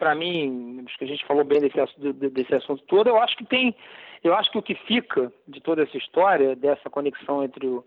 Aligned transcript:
para 0.00 0.14
mim, 0.14 0.82
acho 0.86 0.98
que 0.98 1.04
a 1.04 1.06
gente 1.06 1.26
falou 1.26 1.44
bem 1.44 1.60
desse, 1.60 1.76
desse 2.30 2.54
assunto 2.54 2.82
todo, 2.84 3.08
eu 3.08 3.18
acho 3.18 3.36
que 3.36 3.44
tem, 3.44 3.76
eu 4.24 4.34
acho 4.34 4.50
que 4.50 4.58
o 4.58 4.62
que 4.62 4.74
fica 4.74 5.30
de 5.46 5.60
toda 5.60 5.82
essa 5.82 5.96
história, 5.98 6.56
dessa 6.56 6.88
conexão 6.88 7.44
entre 7.44 7.66
o, 7.66 7.84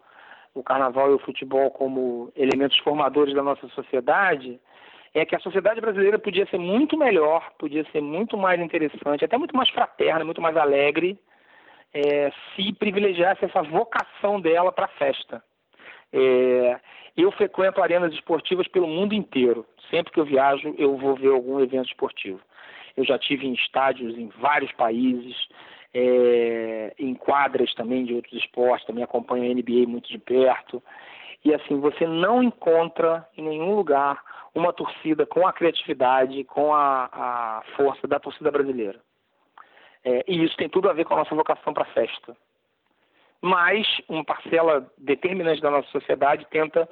o 0.54 0.64
carnaval 0.64 1.10
e 1.10 1.16
o 1.16 1.20
futebol 1.20 1.72
como 1.72 2.32
elementos 2.36 2.78
formadores 2.78 3.34
da 3.34 3.42
nossa 3.42 3.68
sociedade, 3.70 4.60
é 5.16 5.26
que 5.26 5.36
a 5.36 5.40
sociedade 5.40 5.82
brasileira 5.82 6.20
podia 6.20 6.46
ser 6.46 6.60
muito 6.60 6.96
melhor, 6.96 7.52
podia 7.58 7.84
ser 7.92 8.02
muito 8.02 8.38
mais 8.38 8.62
interessante, 8.62 9.26
até 9.26 9.38
muito 9.38 9.58
mais 9.58 9.70
fraterna, 9.70 10.24
muito 10.24 10.42
mais 10.42 10.56
alegre, 10.56 11.20
é, 11.94 12.32
se 12.56 12.74
privilegiasse 12.74 13.44
essa 13.44 13.62
vocação 13.64 14.40
dela 14.40 14.72
para 14.72 14.86
a 14.86 14.96
festa. 15.00 15.44
É, 16.14 16.80
eu 17.18 17.32
frequento 17.32 17.82
arenas 17.82 18.14
esportivas 18.14 18.68
pelo 18.68 18.88
mundo 18.88 19.14
inteiro. 19.14 19.66
Sempre 19.90 20.14
que 20.14 20.20
eu 20.20 20.26
viajo, 20.26 20.74
eu 20.78 20.96
vou 20.98 21.16
ver 21.16 21.30
algum 21.30 21.60
evento 21.60 21.88
esportivo. 21.88 22.40
Eu 22.96 23.04
já 23.04 23.18
tive 23.18 23.48
em 23.48 23.54
estádios 23.54 24.16
em 24.18 24.30
vários 24.40 24.72
países, 24.74 25.36
é, 25.94 26.94
em 27.00 27.16
quadras 27.16 27.74
também 27.74 28.06
de 28.06 28.14
outros 28.14 28.34
esportes, 28.34 28.86
também 28.86 29.04
acompanho 29.04 29.52
a 29.52 29.54
NBA 29.54 29.88
muito 29.88 30.10
de 30.10 30.20
perto. 30.20 30.82
E 31.44 31.54
assim, 31.54 31.80
você 31.80 32.08
não 32.08 32.42
encontra 32.42 33.28
em 33.36 33.44
nenhum 33.44 33.76
lugar 33.76 34.22
uma 34.56 34.72
torcida 34.72 35.26
com 35.26 35.48
a 35.48 35.54
criatividade, 35.54 36.44
com 36.44 36.74
a, 36.74 37.10
a 37.12 37.64
força 37.76 38.08
da 38.08 38.20
torcida 38.20 38.52
brasileira. 38.52 39.00
É, 40.06 40.24
e 40.28 40.44
isso 40.44 40.56
tem 40.58 40.70
tudo 40.70 40.90
a 40.90 40.94
ver 40.94 41.06
com 41.06 41.14
a 41.14 41.18
nossa 41.18 41.34
vocação 41.34 41.74
para 41.74 41.84
a 41.84 41.94
festa. 41.94 42.36
Mas 43.44 43.86
uma 44.08 44.24
parcela 44.24 44.90
determinante 44.98 45.62
da 45.62 45.70
nossa 45.70 45.90
sociedade 45.90 46.48
tenta 46.50 46.88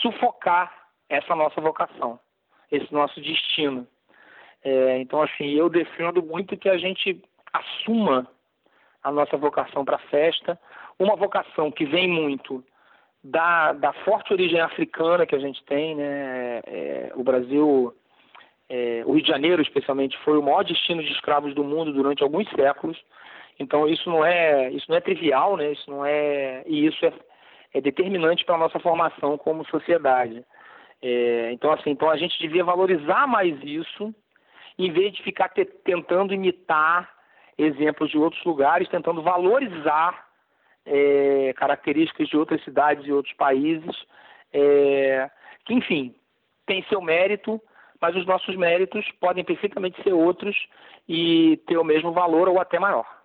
sufocar 0.00 0.74
essa 1.10 1.36
nossa 1.36 1.60
vocação, 1.60 2.18
esse 2.72 2.90
nosso 2.90 3.20
destino. 3.20 3.86
É, 4.64 4.98
então, 4.98 5.20
assim, 5.20 5.50
eu 5.50 5.68
defendo 5.68 6.22
muito 6.22 6.56
que 6.56 6.70
a 6.70 6.78
gente 6.78 7.22
assuma 7.52 8.26
a 9.02 9.12
nossa 9.12 9.36
vocação 9.36 9.84
para 9.84 9.96
a 9.96 10.08
festa, 10.08 10.58
uma 10.98 11.16
vocação 11.16 11.70
que 11.70 11.84
vem 11.84 12.08
muito 12.08 12.64
da, 13.22 13.74
da 13.74 13.92
forte 13.92 14.32
origem 14.32 14.58
africana 14.58 15.26
que 15.26 15.34
a 15.34 15.38
gente 15.38 15.62
tem, 15.64 15.96
né? 15.96 16.60
É, 16.66 17.12
o 17.14 17.22
Brasil, 17.22 17.94
é, 18.70 19.02
o 19.04 19.12
Rio 19.12 19.22
de 19.22 19.28
Janeiro 19.28 19.60
especialmente, 19.60 20.16
foi 20.24 20.38
o 20.38 20.42
maior 20.42 20.64
destino 20.64 21.02
de 21.02 21.12
escravos 21.12 21.54
do 21.54 21.62
mundo 21.62 21.92
durante 21.92 22.22
alguns 22.22 22.48
séculos. 22.52 22.98
Então 23.60 23.86
isso 23.86 24.08
não 24.08 24.24
é 24.24 24.70
isso 24.70 24.86
não 24.88 24.96
é 24.96 25.00
trivial, 25.00 25.56
né? 25.56 25.72
Isso 25.72 25.90
não 25.90 26.04
é 26.04 26.62
e 26.66 26.86
isso 26.86 27.04
é, 27.04 27.12
é 27.74 27.80
determinante 27.80 28.44
para 28.44 28.54
a 28.54 28.58
nossa 28.58 28.80
formação 28.80 29.36
como 29.36 29.66
sociedade. 29.66 30.44
É, 31.02 31.50
então 31.52 31.70
assim, 31.72 31.90
então 31.90 32.10
a 32.10 32.16
gente 32.16 32.38
devia 32.40 32.64
valorizar 32.64 33.26
mais 33.26 33.56
isso, 33.62 34.14
em 34.78 34.90
vez 34.90 35.12
de 35.12 35.22
ficar 35.22 35.50
te, 35.50 35.64
tentando 35.64 36.34
imitar 36.34 37.10
exemplos 37.58 38.10
de 38.10 38.18
outros 38.18 38.42
lugares, 38.44 38.88
tentando 38.88 39.22
valorizar 39.22 40.26
é, 40.86 41.52
características 41.56 42.28
de 42.28 42.36
outras 42.36 42.62
cidades 42.64 43.06
e 43.06 43.12
outros 43.12 43.34
países, 43.34 43.94
é, 44.52 45.30
que, 45.66 45.74
enfim, 45.74 46.14
tem 46.66 46.82
seu 46.84 47.00
mérito, 47.02 47.60
mas 48.00 48.16
os 48.16 48.24
nossos 48.24 48.56
méritos 48.56 49.06
podem 49.20 49.44
perfeitamente 49.44 50.02
ser 50.02 50.14
outros 50.14 50.56
e 51.06 51.58
ter 51.66 51.76
o 51.76 51.84
mesmo 51.84 52.12
valor 52.12 52.48
ou 52.48 52.58
até 52.58 52.78
maior. 52.78 53.19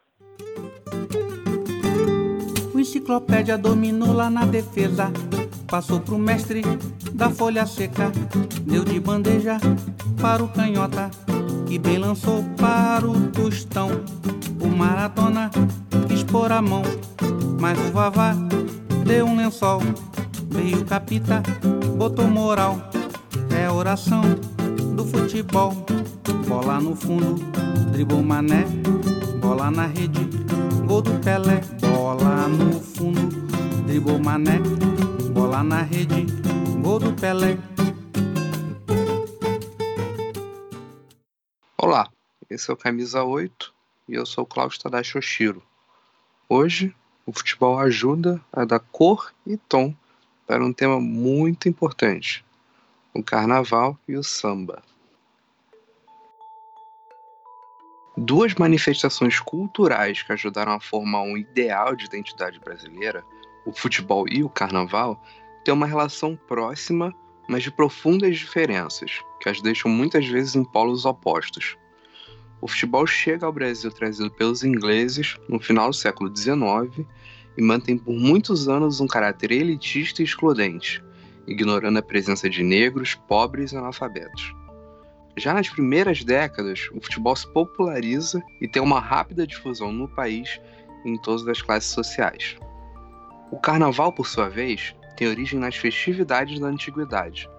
O 2.74 2.80
enciclopédia 2.80 3.58
dominou 3.58 4.14
lá 4.14 4.30
na 4.30 4.46
defesa, 4.46 5.12
passou 5.68 6.00
pro 6.00 6.18
mestre 6.18 6.62
da 7.14 7.30
folha 7.30 7.66
seca, 7.66 8.12
deu 8.62 8.84
de 8.84 9.00
bandeja 9.00 9.58
para 10.22 10.44
o 10.44 10.48
canhota, 10.48 11.10
que 11.68 11.80
bem 11.80 11.98
lançou 11.98 12.44
para 12.58 13.08
o 13.08 13.28
tostão. 13.28 13.90
O 14.60 14.68
maratona 14.68 15.50
quis 16.08 16.24
pôr 16.24 16.52
a 16.52 16.62
mão 16.62 16.84
mas 17.60 17.80
o 17.80 17.92
Vavá 17.92 18.36
deu 19.06 19.26
um 19.26 19.36
lençol. 19.36 19.82
Veio 20.50 20.82
o 20.82 20.86
capita, 20.86 21.42
botou 21.98 22.28
moral. 22.28 22.78
É 23.50 23.72
oração 23.72 24.22
do 24.96 25.04
futebol. 25.06 25.74
Bola 26.26 26.80
no 26.80 26.96
fundo, 26.96 27.36
dribou 27.92 28.24
mané. 28.24 28.66
Bola 29.40 29.70
na 29.70 29.86
rede, 29.86 30.22
gol 30.88 31.04
do 31.04 31.20
Pelé. 31.20 31.62
Bola 31.80 32.48
no 32.48 32.82
fundo, 32.82 33.30
dribou 33.86 34.18
mané. 34.18 34.60
Bola 35.34 35.62
na 35.64 35.84
rede, 35.84 36.26
gol 36.82 36.98
do 36.98 37.14
Pelé. 37.14 37.60
Olá, 41.78 42.10
esse 42.50 42.72
é 42.72 42.74
o 42.74 42.78
Camisa 42.78 43.24
8 43.24 43.72
e 44.10 44.16
eu 44.16 44.26
sou 44.26 44.46
o 44.46 44.48
Cláudio 44.48 44.80
Tadashi 44.80 45.20
Oshiro. 45.20 45.62
Hoje 46.50 46.96
o 47.24 47.32
futebol 47.32 47.78
ajuda 47.78 48.42
a 48.52 48.66
dar 48.66 48.80
cor 48.80 49.32
e 49.46 49.58
tom 49.58 49.94
para 50.48 50.66
um 50.66 50.74
tema 50.74 51.00
muito 51.00 51.70
importante: 51.70 52.44
o 53.14 53.22
carnaval 53.22 53.96
e 54.08 54.18
o 54.18 54.24
samba. 54.24 54.82
Duas 58.18 58.56
manifestações 58.56 59.42
culturais 59.42 60.24
que 60.24 60.32
ajudaram 60.32 60.72
a 60.72 60.80
formar 60.80 61.22
um 61.24 61.38
ideal 61.38 61.98
de 61.98 62.06
identidade 62.06 62.58
brasileira, 62.62 63.26
o 63.66 63.74
futebol 63.74 64.26
e 64.30 64.42
o 64.42 64.48
carnaval, 64.48 65.22
têm 65.66 65.74
uma 65.74 65.86
relação 65.86 66.40
próxima, 66.48 67.14
mas 67.50 67.64
de 67.64 67.72
profundas 67.72 68.38
diferenças, 68.38 69.20
que 69.42 69.50
as 69.50 69.62
deixam 69.62 69.92
muitas 69.92 70.26
vezes 70.26 70.56
em 70.56 70.64
polos 70.64 71.04
opostos. 71.04 71.78
O 72.62 72.70
futebol 72.70 73.06
chega 73.06 73.46
ao 73.46 73.52
Brasil 73.52 73.92
trazido 73.92 74.32
pelos 74.32 74.64
ingleses 74.64 75.36
no 75.50 75.60
final 75.60 75.90
do 75.90 75.96
século 75.96 76.34
XIX 76.34 77.06
e 77.58 77.62
mantém 77.62 77.98
por 77.98 78.14
muitos 78.14 78.70
anos 78.70 79.02
um 79.02 79.08
caráter 79.08 79.52
elitista 79.52 80.22
e 80.22 80.26
excludente, 80.26 81.04
ignorando 81.46 82.00
a 82.00 82.02
presença 82.02 82.50
de 82.50 82.64
negros, 82.64 83.14
pobres 83.14 83.74
e 83.74 83.78
analfabetos. 83.78 84.56
Já 85.38 85.54
nas 85.54 85.70
primeiras 85.70 86.24
décadas, 86.24 86.90
o 86.94 87.02
futebol 87.02 87.36
se 87.36 87.46
populariza 87.52 88.42
e 88.62 88.68
tem 88.68 88.82
uma 88.82 89.00
rápida 89.00 89.46
difusão 89.46 89.92
no 89.92 90.08
país 90.08 90.62
em 91.04 91.18
todas 91.18 91.46
as 91.48 91.62
classes 91.62 91.90
sociais. 91.90 92.56
O 93.52 93.60
carnaval, 93.60 94.14
por 94.14 94.28
sua 94.28 94.50
vez, 94.50 94.96
tem 95.18 95.28
origem 95.28 95.60
nas 95.60 95.76
festividades 95.76 96.60
da 96.60 96.68
antiguidade 96.68 97.50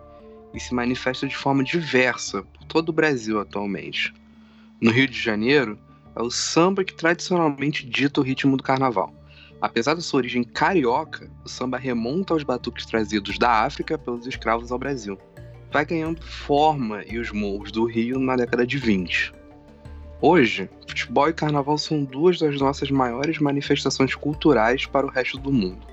e 0.54 0.60
se 0.60 0.75
manifesta 0.75 1.26
de 1.26 1.36
forma 1.36 1.62
diversa 1.62 2.42
por 2.42 2.65
todo 2.65 2.88
o 2.88 2.92
Brasil 2.92 3.38
atualmente. 3.38 4.12
No 4.81 4.91
Rio 4.91 5.06
de 5.06 5.20
Janeiro, 5.20 5.78
é 6.15 6.22
o 6.22 6.31
samba 6.31 6.82
que 6.82 6.94
tradicionalmente 6.94 7.86
dita 7.86 8.20
o 8.20 8.25
ritmo 8.25 8.56
do 8.56 8.62
carnaval. 8.62 9.15
Apesar 9.60 9.94
da 9.94 10.00
sua 10.00 10.19
origem 10.19 10.42
carioca, 10.42 11.31
o 11.44 11.48
samba 11.48 11.76
remonta 11.76 12.32
aos 12.32 12.42
batuques 12.42 12.86
trazidos 12.86 13.38
da 13.38 13.65
África 13.65 13.98
pelos 13.98 14.26
escravos 14.26 14.72
ao 14.72 14.78
Brasil. 14.78 15.19
Vai 15.76 15.84
ganhando 15.84 16.22
forma 16.22 17.04
e 17.06 17.19
os 17.19 17.31
morros 17.31 17.70
do 17.70 17.84
Rio 17.84 18.19
na 18.19 18.34
década 18.34 18.66
de 18.66 18.78
20. 18.78 19.31
Hoje, 20.22 20.70
futebol 20.88 21.28
e 21.28 21.34
carnaval 21.34 21.76
são 21.76 22.03
duas 22.03 22.38
das 22.38 22.59
nossas 22.59 22.91
maiores 22.91 23.38
manifestações 23.38 24.15
culturais 24.15 24.86
para 24.86 25.04
o 25.04 25.10
resto 25.10 25.36
do 25.36 25.53
mundo. 25.53 25.86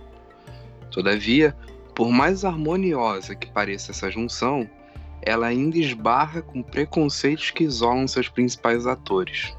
Todavia, 0.89 1.53
por 1.93 2.09
mais 2.11 2.45
harmoniosa 2.45 3.35
que 3.35 3.51
pareça 3.51 3.91
essa 3.91 4.09
junção, 4.09 4.69
ela 5.21 5.47
ainda 5.47 5.77
esbarra 5.77 6.41
com 6.41 6.63
preconceitos 6.63 7.51
que 7.51 7.65
isolam 7.65 8.07
seus 8.07 8.29
principais 8.29 8.87
atores. 8.87 9.53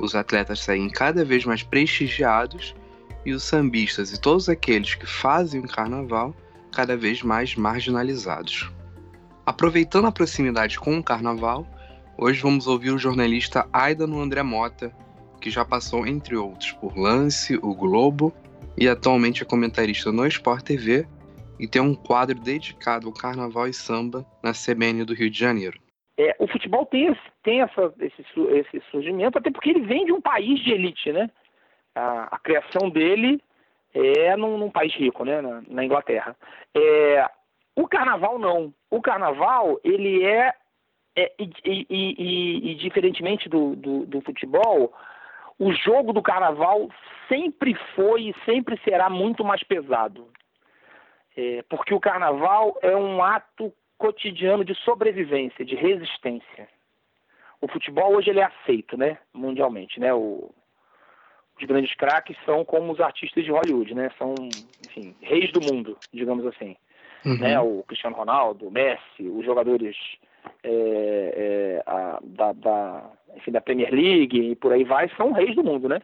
Os 0.00 0.16
atletas 0.16 0.58
saem 0.58 0.90
cada 0.90 1.24
vez 1.24 1.44
mais 1.44 1.62
prestigiados 1.62 2.74
e 3.24 3.32
os 3.32 3.44
sambistas 3.44 4.12
e 4.12 4.20
todos 4.20 4.48
aqueles 4.48 4.96
que 4.96 5.06
fazem 5.06 5.60
o 5.60 5.68
carnaval 5.68 6.34
cada 6.72 6.96
vez 6.96 7.22
mais 7.22 7.54
marginalizados. 7.54 8.68
Aproveitando 9.46 10.06
a 10.06 10.12
proximidade 10.12 10.78
com 10.78 10.98
o 10.98 11.02
carnaval, 11.02 11.66
hoje 12.16 12.40
vamos 12.40 12.66
ouvir 12.66 12.90
o 12.90 12.98
jornalista 12.98 13.66
Aidano 13.72 14.20
André 14.20 14.42
Mota, 14.42 14.92
que 15.40 15.50
já 15.50 15.64
passou, 15.64 16.06
entre 16.06 16.36
outros, 16.36 16.72
por 16.72 16.96
Lance, 16.96 17.58
o 17.62 17.74
Globo 17.74 18.32
e 18.76 18.88
atualmente 18.88 19.42
é 19.42 19.46
comentarista 19.46 20.12
no 20.12 20.26
Sport 20.26 20.64
TV 20.64 21.06
e 21.58 21.66
tem 21.66 21.82
um 21.82 21.94
quadro 21.94 22.38
dedicado 22.38 23.06
ao 23.06 23.12
carnaval 23.12 23.66
e 23.66 23.74
samba 23.74 24.24
na 24.42 24.52
CBN 24.52 25.04
do 25.04 25.14
Rio 25.14 25.30
de 25.30 25.38
Janeiro. 25.38 25.78
É, 26.16 26.36
o 26.38 26.46
futebol 26.46 26.86
tem, 26.86 27.14
tem 27.42 27.62
essa, 27.62 27.92
esse, 28.00 28.24
esse, 28.50 28.82
surgimento, 28.90 29.38
até 29.38 29.50
porque 29.50 29.70
ele 29.70 29.86
vem 29.86 30.04
de 30.04 30.12
um 30.12 30.20
país 30.20 30.60
de 30.60 30.72
elite, 30.72 31.12
né? 31.12 31.30
A, 31.94 32.36
a 32.36 32.38
criação 32.38 32.90
dele 32.90 33.42
é 33.94 34.36
num, 34.36 34.58
num, 34.58 34.70
país 34.70 34.94
rico, 34.94 35.24
né? 35.24 35.40
Na, 35.40 35.62
na 35.68 35.84
Inglaterra. 35.84 36.36
É, 36.74 37.26
o 37.80 37.88
carnaval 37.88 38.38
não. 38.38 38.74
O 38.90 39.00
carnaval, 39.00 39.80
ele 39.82 40.24
é, 40.24 40.54
é 41.16 41.32
e, 41.38 41.50
e, 41.64 41.86
e, 41.88 42.70
e, 42.70 42.74
diferentemente 42.74 43.48
do, 43.48 43.74
do, 43.74 44.06
do 44.06 44.20
futebol, 44.20 44.92
o 45.58 45.72
jogo 45.72 46.12
do 46.12 46.22
carnaval 46.22 46.90
sempre 47.28 47.74
foi 47.94 48.28
e 48.28 48.34
sempre 48.44 48.78
será 48.84 49.08
muito 49.08 49.44
mais 49.44 49.62
pesado. 49.62 50.28
É, 51.36 51.62
porque 51.68 51.94
o 51.94 52.00
carnaval 52.00 52.76
é 52.82 52.94
um 52.94 53.22
ato 53.22 53.72
cotidiano 53.96 54.64
de 54.64 54.74
sobrevivência, 54.74 55.64
de 55.64 55.74
resistência. 55.74 56.68
o 57.60 57.68
futebol 57.68 58.16
hoje 58.16 58.30
ele 58.30 58.40
é 58.40 58.44
aceito, 58.44 58.96
né, 58.96 59.18
mundialmente, 59.32 60.00
né? 60.00 60.12
O, 60.12 60.50
os 61.58 61.66
grandes 61.66 61.94
craques 61.94 62.36
são 62.44 62.64
como 62.64 62.92
os 62.92 63.00
artistas 63.00 63.44
de 63.44 63.50
Hollywood, 63.50 63.94
né? 63.94 64.10
São, 64.18 64.34
enfim, 64.86 65.14
reis 65.20 65.52
do 65.52 65.60
mundo, 65.60 65.98
digamos 66.12 66.46
assim. 66.46 66.76
Uhum. 67.24 67.38
Né? 67.38 67.60
O 67.60 67.82
Cristiano 67.86 68.16
Ronaldo, 68.16 68.68
o 68.68 68.70
Messi, 68.70 69.22
os 69.22 69.44
jogadores 69.44 69.96
é, 70.62 70.72
é, 71.36 71.82
a, 71.86 72.18
da, 72.22 72.52
da, 72.52 73.10
enfim, 73.36 73.52
da 73.52 73.60
Premier 73.60 73.92
League 73.92 74.38
e 74.38 74.56
por 74.56 74.72
aí 74.72 74.84
vai, 74.84 75.08
são 75.16 75.32
reis 75.32 75.54
do 75.54 75.64
mundo, 75.64 75.88
né? 75.88 76.00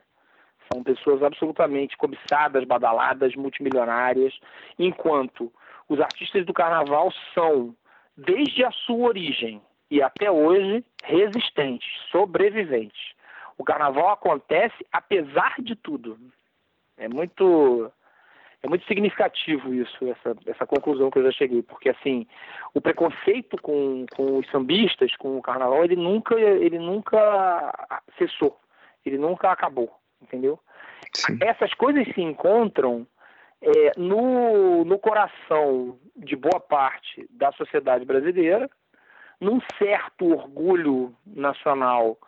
São 0.72 0.82
pessoas 0.82 1.22
absolutamente 1.22 1.96
cobiçadas, 1.96 2.64
badaladas, 2.64 3.34
multimilionárias, 3.36 4.38
enquanto 4.78 5.52
os 5.88 6.00
artistas 6.00 6.44
do 6.44 6.52
carnaval 6.52 7.12
são, 7.32 7.74
desde 8.16 8.64
a 8.64 8.70
sua 8.72 9.08
origem 9.08 9.62
e 9.90 10.02
até 10.02 10.30
hoje, 10.30 10.84
resistentes, 11.04 11.88
sobreviventes. 12.10 13.14
O 13.56 13.64
carnaval 13.64 14.10
acontece 14.10 14.84
apesar 14.92 15.54
de 15.60 15.76
tudo. 15.76 16.18
É 16.96 17.08
muito 17.08 17.90
é 18.66 18.68
muito 18.68 18.84
significativo 18.86 19.72
isso, 19.72 19.96
essa, 20.08 20.36
essa 20.44 20.66
conclusão 20.66 21.08
que 21.08 21.20
eu 21.20 21.22
já 21.22 21.30
cheguei, 21.30 21.62
porque 21.62 21.88
assim, 21.88 22.26
o 22.74 22.80
preconceito 22.80 23.56
com, 23.62 24.04
com 24.14 24.38
os 24.38 24.50
sambistas, 24.50 25.14
com 25.16 25.38
o 25.38 25.42
carnaval, 25.42 25.84
ele 25.84 25.94
nunca, 25.94 26.34
ele 26.34 26.78
nunca 26.78 27.72
cessou, 28.18 28.58
ele 29.04 29.18
nunca 29.18 29.52
acabou, 29.52 29.94
entendeu? 30.20 30.58
Sim. 31.14 31.38
Essas 31.40 31.72
coisas 31.74 32.12
se 32.12 32.20
encontram 32.20 33.06
é, 33.62 33.92
no, 33.96 34.84
no 34.84 34.98
coração 34.98 35.96
de 36.16 36.34
boa 36.34 36.58
parte 36.58 37.24
da 37.30 37.52
sociedade 37.52 38.04
brasileira, 38.04 38.68
num 39.40 39.60
certo 39.78 40.32
orgulho 40.32 41.14
nacional, 41.24 42.18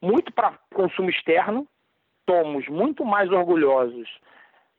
muito 0.00 0.32
para 0.32 0.56
consumo 0.72 1.10
externo, 1.10 1.66
somos 2.28 2.68
muito 2.68 3.04
mais 3.04 3.28
orgulhosos 3.32 4.08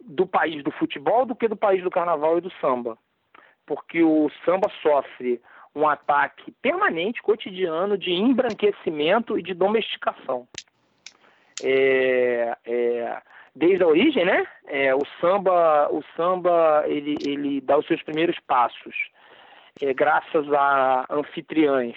do 0.05 0.25
país 0.25 0.63
do 0.63 0.71
futebol 0.71 1.25
do 1.25 1.35
que 1.35 1.47
do 1.47 1.55
país 1.55 1.83
do 1.83 1.91
carnaval 1.91 2.37
e 2.37 2.41
do 2.41 2.51
samba. 2.59 2.97
Porque 3.65 4.03
o 4.03 4.29
samba 4.45 4.69
sofre 4.81 5.41
um 5.75 5.87
ataque 5.87 6.51
permanente, 6.61 7.21
cotidiano, 7.21 7.97
de 7.97 8.11
embranquecimento 8.11 9.37
e 9.37 9.41
de 9.41 9.53
domesticação. 9.53 10.47
É, 11.63 12.57
é, 12.65 13.21
desde 13.55 13.83
a 13.83 13.87
origem, 13.87 14.25
né? 14.25 14.45
É, 14.67 14.93
o 14.95 15.01
samba, 15.19 15.89
o 15.91 16.03
samba 16.15 16.83
ele, 16.87 17.15
ele 17.25 17.61
dá 17.61 17.77
os 17.77 17.85
seus 17.85 18.01
primeiros 18.03 18.37
passos, 18.41 18.95
é, 19.81 19.93
graças 19.93 20.51
a 20.51 21.05
anfitriãs 21.09 21.95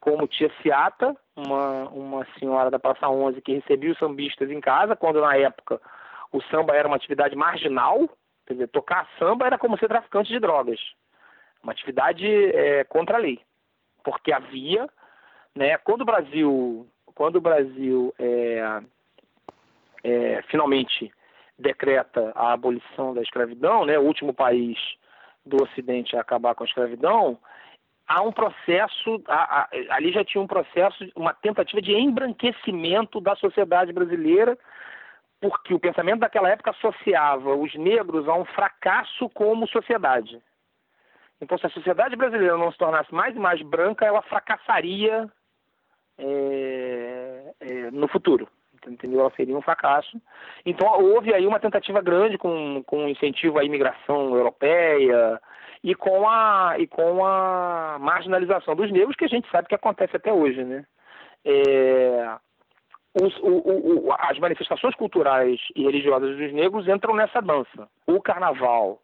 como 0.00 0.26
Tia 0.26 0.50
Ciata, 0.62 1.14
uma, 1.36 1.88
uma 1.90 2.26
senhora 2.38 2.70
da 2.70 2.78
Praça 2.78 3.06
11 3.06 3.40
que 3.42 3.52
recebia 3.52 3.92
os 3.92 3.98
sambistas 3.98 4.50
em 4.50 4.60
casa, 4.60 4.96
quando 4.96 5.20
na 5.20 5.36
época 5.36 5.80
o 6.32 6.42
samba 6.44 6.74
era 6.74 6.86
uma 6.86 6.96
atividade 6.96 7.34
marginal, 7.36 8.08
quer 8.46 8.54
dizer, 8.54 8.68
tocar 8.68 9.08
samba 9.18 9.46
era 9.46 9.58
como 9.58 9.78
ser 9.78 9.88
traficante 9.88 10.30
de 10.30 10.38
drogas, 10.38 10.80
uma 11.62 11.72
atividade 11.72 12.26
é, 12.26 12.84
contra 12.84 13.16
a 13.16 13.20
lei, 13.20 13.40
porque 14.04 14.32
havia, 14.32 14.88
né, 15.54 15.76
quando 15.78 16.02
o 16.02 16.06
Brasil, 16.06 16.86
quando 17.14 17.36
o 17.36 17.40
Brasil 17.40 18.14
é, 18.18 18.82
é, 20.04 20.42
finalmente 20.48 21.12
decreta 21.58 22.32
a 22.34 22.52
abolição 22.52 23.12
da 23.12 23.20
escravidão, 23.20 23.84
né, 23.84 23.98
o 23.98 24.02
último 24.02 24.32
país 24.32 24.78
do 25.44 25.62
Ocidente 25.62 26.16
a 26.16 26.20
acabar 26.20 26.54
com 26.54 26.64
a 26.64 26.66
escravidão, 26.66 27.38
há 28.06 28.22
um 28.22 28.32
processo, 28.32 29.22
ali 29.90 30.12
já 30.12 30.24
tinha 30.24 30.42
um 30.42 30.46
processo, 30.46 31.04
uma 31.14 31.34
tentativa 31.34 31.80
de 31.80 31.92
embranquecimento 31.92 33.20
da 33.20 33.36
sociedade 33.36 33.92
brasileira 33.92 34.58
porque 35.40 35.72
o 35.72 35.80
pensamento 35.80 36.20
daquela 36.20 36.50
época 36.50 36.70
associava 36.70 37.54
os 37.54 37.74
negros 37.74 38.28
a 38.28 38.34
um 38.34 38.44
fracasso 38.44 39.28
como 39.30 39.66
sociedade. 39.68 40.40
Então, 41.40 41.56
se 41.56 41.66
a 41.66 41.70
sociedade 41.70 42.14
brasileira 42.16 42.56
não 42.56 42.70
se 42.70 42.76
tornasse 42.76 43.12
mais 43.14 43.34
e 43.34 43.38
mais 43.38 43.62
branca, 43.62 44.04
ela 44.04 44.20
fracassaria 44.22 45.28
é, 46.18 47.54
é, 47.60 47.90
no 47.90 48.06
futuro. 48.08 48.46
Entendeu? 48.86 49.20
Ela 49.20 49.32
seria 49.36 49.56
um 49.56 49.62
fracasso. 49.62 50.20
Então, 50.64 50.88
houve 51.02 51.34
aí 51.34 51.46
uma 51.46 51.60
tentativa 51.60 52.00
grande 52.00 52.38
com, 52.38 52.82
com 52.84 53.08
incentivo 53.08 53.58
à 53.58 53.64
imigração 53.64 54.34
europeia 54.34 55.40
e 55.82 55.94
com, 55.94 56.28
a, 56.28 56.76
e 56.78 56.86
com 56.86 57.24
a 57.24 57.98
marginalização 58.00 58.74
dos 58.74 58.90
negros, 58.90 59.16
que 59.16 59.24
a 59.24 59.28
gente 59.28 59.50
sabe 59.50 59.68
que 59.68 59.74
acontece 59.74 60.16
até 60.16 60.32
hoje. 60.32 60.62
Né? 60.64 60.84
É, 61.44 62.36
os, 63.14 63.36
o, 63.38 64.06
o, 64.08 64.12
as 64.12 64.38
manifestações 64.38 64.94
culturais 64.94 65.60
e 65.74 65.82
religiosas 65.82 66.36
dos 66.36 66.52
negros 66.52 66.86
entram 66.86 67.14
nessa 67.14 67.40
dança. 67.40 67.88
O 68.06 68.20
carnaval 68.20 69.00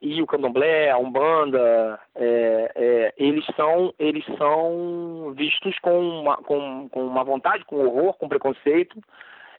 e 0.00 0.20
o 0.20 0.26
candomblé, 0.26 0.90
a 0.90 0.98
umbanda, 0.98 2.00
é, 2.16 2.72
é, 2.74 3.14
eles 3.16 3.44
são 3.54 3.94
eles 3.98 4.24
são 4.36 5.32
vistos 5.36 5.78
com 5.78 5.98
uma, 5.98 6.36
com, 6.38 6.88
com 6.88 7.06
uma 7.06 7.22
vontade, 7.22 7.64
com 7.64 7.84
horror, 7.84 8.14
com 8.14 8.28
preconceito. 8.28 8.98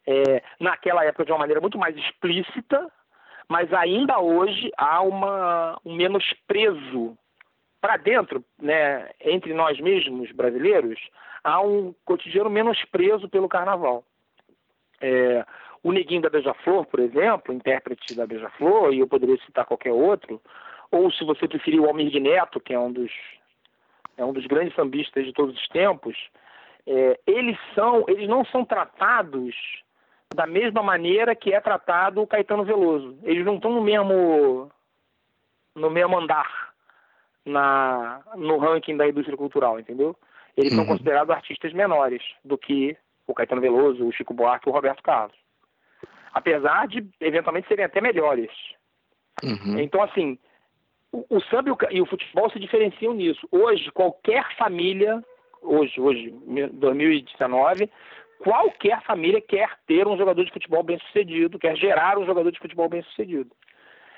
É, 0.06 0.44
naquela 0.60 1.06
época 1.06 1.24
de 1.24 1.32
uma 1.32 1.40
maneira 1.40 1.62
muito 1.62 1.78
mais 1.78 1.96
explícita, 1.96 2.92
mas 3.48 3.72
ainda 3.74 4.20
hoje 4.20 4.70
há 4.78 5.02
uma, 5.02 5.80
um 5.86 5.96
menosprezo 5.96 7.18
para 7.80 7.98
dentro, 7.98 8.44
né, 8.62 9.10
entre 9.22 9.54
nós 9.54 9.80
mesmos 9.80 10.32
brasileiros, 10.32 11.00
há 11.44 11.62
um 11.62 11.94
cotidiano 12.06 12.50
menosprezo 12.50 13.28
pelo 13.28 13.50
carnaval. 13.50 14.04
É, 15.02 15.46
o 15.84 15.92
Neguinho 15.92 16.22
da 16.22 16.30
Beija-Flor, 16.30 16.86
por 16.86 17.00
exemplo, 17.00 17.54
intérprete 17.54 18.16
da 18.16 18.26
Beija-Flor, 18.26 18.94
e 18.94 19.00
eu 19.00 19.08
poderia 19.08 19.38
citar 19.46 19.66
qualquer 19.66 19.92
outro, 19.92 20.42
ou 20.90 21.12
se 21.12 21.26
você 21.26 21.48
preferir 21.48 21.82
o 21.82 21.86
Almir 21.86 22.22
Neto, 22.22 22.60
que 22.60 22.74
é 22.74 22.80
um 22.80 22.92
dos, 22.92 23.12
é 24.18 24.24
um 24.24 24.32
dos 24.32 24.46
grandes 24.46 24.76
sambistas 24.76 25.26
de 25.26 25.34
todos 25.34 25.56
os 25.56 25.68
tempos, 25.68 26.18
é, 26.88 27.20
eles, 27.28 27.58
são, 27.76 28.06
eles 28.08 28.30
não 28.30 28.46
são 28.46 28.64
tratados 28.64 29.56
da 30.34 30.46
mesma 30.46 30.82
maneira 30.82 31.36
que 31.36 31.54
é 31.54 31.60
tratado 31.60 32.22
o 32.22 32.28
Caetano 32.28 32.64
Veloso. 32.64 33.18
Eles 33.24 33.46
não 33.46 33.56
estão 33.56 33.72
no 33.72 33.82
mesmo, 33.82 34.72
no 35.76 35.90
mesmo 35.90 36.18
andar 36.18 36.74
na, 37.46 38.22
no 38.36 38.58
ranking 38.58 38.98
da 38.98 39.08
indústria 39.08 39.38
cultural, 39.38 39.80
entendeu? 39.80 40.16
Eles 40.56 40.72
uhum. 40.72 40.80
são 40.80 40.86
considerados 40.86 41.36
artistas 41.36 41.74
menores 41.74 42.22
do 42.44 42.58
que 42.58 42.96
o 43.26 43.34
Caetano 43.34 43.62
Veloso, 43.62 44.06
o 44.06 44.12
Chico 44.12 44.34
Buarque 44.34 44.70
o 44.70 44.72
Roberto 44.72 45.02
Carlos. 45.02 45.36
Apesar 46.34 46.88
de, 46.88 47.06
eventualmente, 47.20 47.68
serem 47.68 47.86
até 47.86 48.02
melhores. 48.02 48.52
Uhum. 49.44 49.80
Então, 49.80 50.02
assim, 50.02 50.38
o, 51.12 51.26
o 51.30 51.42
samba 51.42 51.70
e 51.70 51.72
o, 51.72 51.78
e 51.92 52.02
o, 52.02 52.06
futebol 52.06 52.50
se 52.50 52.60
diferenciam 52.60 53.14
nisso. 53.14 53.48
Hoje, 53.52 53.92
qualquer 53.92 54.44
família, 54.58 55.24
hoje, 55.62 56.00
hoje, 56.00 56.34
2019, 56.74 57.90
qualquer 58.40 59.02
família 59.04 59.40
quer 59.42 59.70
ter 59.88 60.08
um 60.08 60.18
jogador 60.18 60.44
de 60.44 60.52
futebol 60.52 60.84
bem 60.84 61.00
sucedido, 61.00 61.60
quer 61.60 61.78
gerar 61.78 62.18
um 62.18 62.26
jogador 62.26 62.52
de 62.52 62.60
futebol 62.60 62.90
bem 62.90 63.04
sucedido. 63.04 63.52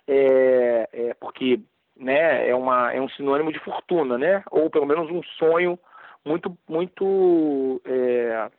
É, 0.07 0.89
é 0.91 1.13
porque 1.15 1.59
né, 1.97 2.49
é, 2.49 2.55
uma, 2.55 2.93
é 2.93 3.01
um 3.01 3.09
sinônimo 3.09 3.51
de 3.51 3.59
fortuna, 3.59 4.17
né? 4.17 4.43
Ou 4.51 4.69
pelo 4.69 4.85
menos 4.85 5.09
um 5.09 5.21
sonho 5.37 5.77
muito, 6.25 6.57
muito, 6.67 7.81
é, 7.85 8.49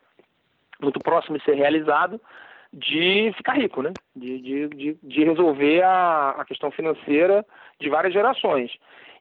muito 0.80 1.00
próximo 1.00 1.37
de 1.38 1.44
ser 1.44 1.54
realizado 1.54 2.20
de 2.73 3.32
ficar 3.37 3.54
rico, 3.54 3.80
né? 3.80 3.92
De, 4.14 4.38
de, 4.38 4.68
de, 4.68 4.99
de 5.02 5.25
resolver 5.25 5.82
a, 5.82 6.30
a 6.30 6.44
questão 6.44 6.70
financeira 6.70 7.44
de 7.80 7.88
várias 7.88 8.12
gerações. 8.12 8.70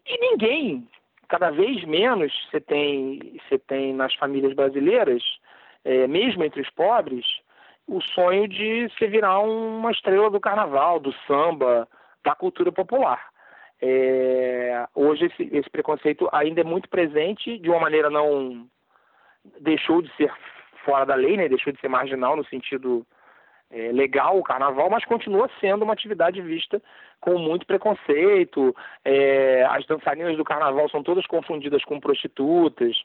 E 0.06 0.18
ninguém, 0.20 0.88
cada 1.28 1.50
vez 1.52 1.84
menos 1.86 2.34
você 2.50 2.60
tem, 2.60 3.40
você 3.48 3.58
tem 3.58 3.94
nas 3.94 4.14
famílias 4.16 4.54
brasileiras, 4.54 5.24
é, 5.86 6.06
mesmo 6.06 6.44
entre 6.44 6.62
os 6.62 6.70
pobres, 6.70 7.26
o 7.88 8.02
sonho 8.02 8.48
de 8.48 8.90
se 8.98 9.08
virar 9.08 9.40
uma 9.40 9.92
estrela 9.92 10.30
do 10.30 10.40
carnaval, 10.40 11.00
do 11.00 11.14
samba, 11.28 11.88
da 12.24 12.36
cultura 12.36 12.72
popular. 12.72 13.30
É, 13.88 14.88
hoje 14.96 15.26
esse, 15.26 15.44
esse, 15.56 15.70
preconceito 15.70 16.28
ainda 16.32 16.62
é 16.62 16.64
muito 16.64 16.90
presente, 16.90 17.60
de 17.60 17.70
uma 17.70 17.80
maneira 17.80 18.10
não 18.10 18.68
deixou 19.60 20.02
de 20.02 20.12
ser 20.16 20.34
fora 20.84 21.06
da 21.06 21.14
lei, 21.14 21.38
né? 21.38 21.48
deixou 21.48 21.72
de 21.72 21.80
ser 21.80 21.88
marginal 21.88 22.36
no 22.36 22.44
sentido 22.46 23.06
é, 23.70 23.92
legal 23.92 24.40
o 24.40 24.44
carnaval, 24.44 24.90
mas 24.90 25.06
continua 25.06 25.48
sendo 25.60 25.84
uma 25.84 25.94
atividade 25.94 26.42
vista 26.42 26.82
com 27.22 27.38
muito 27.38 27.68
preconceito. 27.68 28.76
É, 29.04 29.64
as 29.70 29.86
dançarinas 29.86 30.36
do 30.36 30.44
carnaval 30.44 30.90
são 30.90 31.04
todas 31.04 31.28
confundidas 31.28 31.84
com 31.84 32.00
prostitutas. 32.00 32.98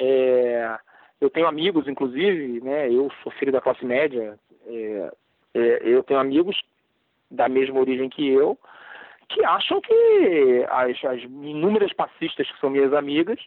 É, 0.00 0.76
eu 1.20 1.30
tenho 1.30 1.46
amigos, 1.46 1.86
inclusive, 1.86 2.60
né? 2.60 2.88
Eu 2.88 3.08
sou 3.22 3.30
filho 3.30 3.52
da 3.52 3.60
classe 3.60 3.84
média. 3.84 4.36
É, 4.66 5.12
é, 5.54 5.80
eu 5.84 6.02
tenho 6.02 6.18
amigos 6.18 6.60
da 7.30 7.48
mesma 7.48 7.78
origem 7.78 8.08
que 8.08 8.28
eu, 8.28 8.58
que 9.34 9.44
acham 9.44 9.80
que 9.80 10.66
as, 10.70 11.04
as 11.04 11.22
inúmeras 11.22 11.92
passistas 11.92 12.50
que 12.50 12.60
são 12.60 12.70
minhas 12.70 12.94
amigas 12.94 13.38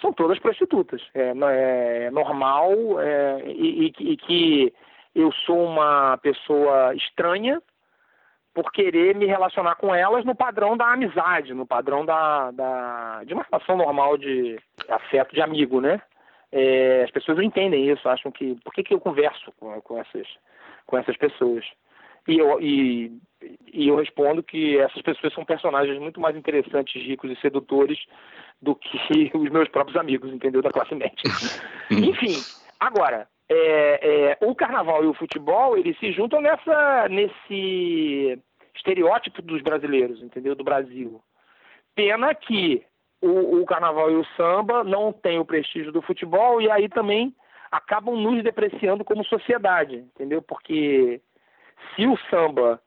são 0.00 0.12
todas 0.12 0.38
prostitutas. 0.38 1.00
É, 1.14 1.32
é 2.06 2.10
normal 2.10 2.72
é, 3.00 3.42
e, 3.46 3.92
e, 3.98 4.12
e 4.12 4.16
que 4.16 4.74
eu 5.14 5.32
sou 5.32 5.64
uma 5.64 6.18
pessoa 6.18 6.94
estranha 6.94 7.60
por 8.54 8.70
querer 8.70 9.14
me 9.14 9.24
relacionar 9.24 9.76
com 9.76 9.94
elas 9.94 10.24
no 10.26 10.34
padrão 10.34 10.76
da 10.76 10.92
amizade, 10.92 11.54
no 11.54 11.66
padrão 11.66 12.04
da, 12.04 12.50
da 12.50 13.24
de 13.24 13.32
uma 13.32 13.46
relação 13.50 13.76
normal 13.76 14.18
de 14.18 14.60
afeto 14.90 15.34
de 15.34 15.40
amigo, 15.40 15.80
né? 15.80 16.02
É, 16.50 17.02
as 17.04 17.10
pessoas 17.10 17.38
não 17.38 17.44
entendem 17.44 17.90
isso, 17.90 18.06
acham 18.06 18.30
que 18.30 18.54
por 18.62 18.74
que, 18.74 18.82
que 18.82 18.92
eu 18.92 19.00
converso 19.00 19.50
com, 19.58 19.80
com 19.80 19.98
essas 19.98 20.26
com 20.86 20.98
essas 20.98 21.16
pessoas? 21.16 21.64
E 22.28 22.38
eu, 22.38 22.60
e, 22.60 23.12
e 23.72 23.88
eu 23.88 23.96
respondo 23.96 24.42
que 24.42 24.78
essas 24.78 25.02
pessoas 25.02 25.32
são 25.34 25.44
personagens 25.44 25.98
muito 25.98 26.20
mais 26.20 26.36
interessantes, 26.36 27.02
ricos 27.02 27.30
e 27.30 27.40
sedutores 27.40 27.98
do 28.60 28.74
que 28.76 29.30
os 29.34 29.50
meus 29.50 29.68
próprios 29.68 29.96
amigos, 29.96 30.32
entendeu? 30.32 30.62
Da 30.62 30.70
classe 30.70 30.94
média. 30.94 31.16
Enfim, 31.90 32.40
agora, 32.78 33.26
é, 33.48 34.36
é, 34.40 34.46
o 34.46 34.54
carnaval 34.54 35.04
e 35.04 35.08
o 35.08 35.14
futebol, 35.14 35.76
eles 35.76 35.98
se 35.98 36.12
juntam 36.12 36.40
nessa, 36.40 37.08
nesse 37.08 38.38
estereótipo 38.74 39.42
dos 39.42 39.62
brasileiros, 39.62 40.22
entendeu? 40.22 40.54
Do 40.54 40.64
Brasil. 40.64 41.20
Pena 41.94 42.34
que 42.34 42.82
o, 43.20 43.60
o 43.60 43.66
carnaval 43.66 44.10
e 44.10 44.16
o 44.16 44.26
samba 44.36 44.82
não 44.82 45.12
têm 45.12 45.38
o 45.38 45.44
prestígio 45.44 45.92
do 45.92 46.02
futebol 46.02 46.60
e 46.60 46.70
aí 46.70 46.88
também 46.88 47.34
acabam 47.70 48.16
nos 48.16 48.42
depreciando 48.42 49.04
como 49.04 49.24
sociedade, 49.24 49.96
entendeu? 49.96 50.42
Porque 50.42 51.20
se 51.94 52.06
o 52.06 52.16
samba 52.30 52.80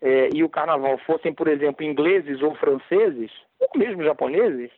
é, 0.00 0.28
e 0.34 0.42
o 0.42 0.48
carnaval 0.48 0.98
fossem, 0.98 1.32
por 1.32 1.48
exemplo, 1.48 1.84
ingleses 1.84 2.42
ou 2.42 2.54
franceses, 2.56 3.30
ou 3.60 3.68
mesmo 3.76 4.02
japoneses, 4.02 4.70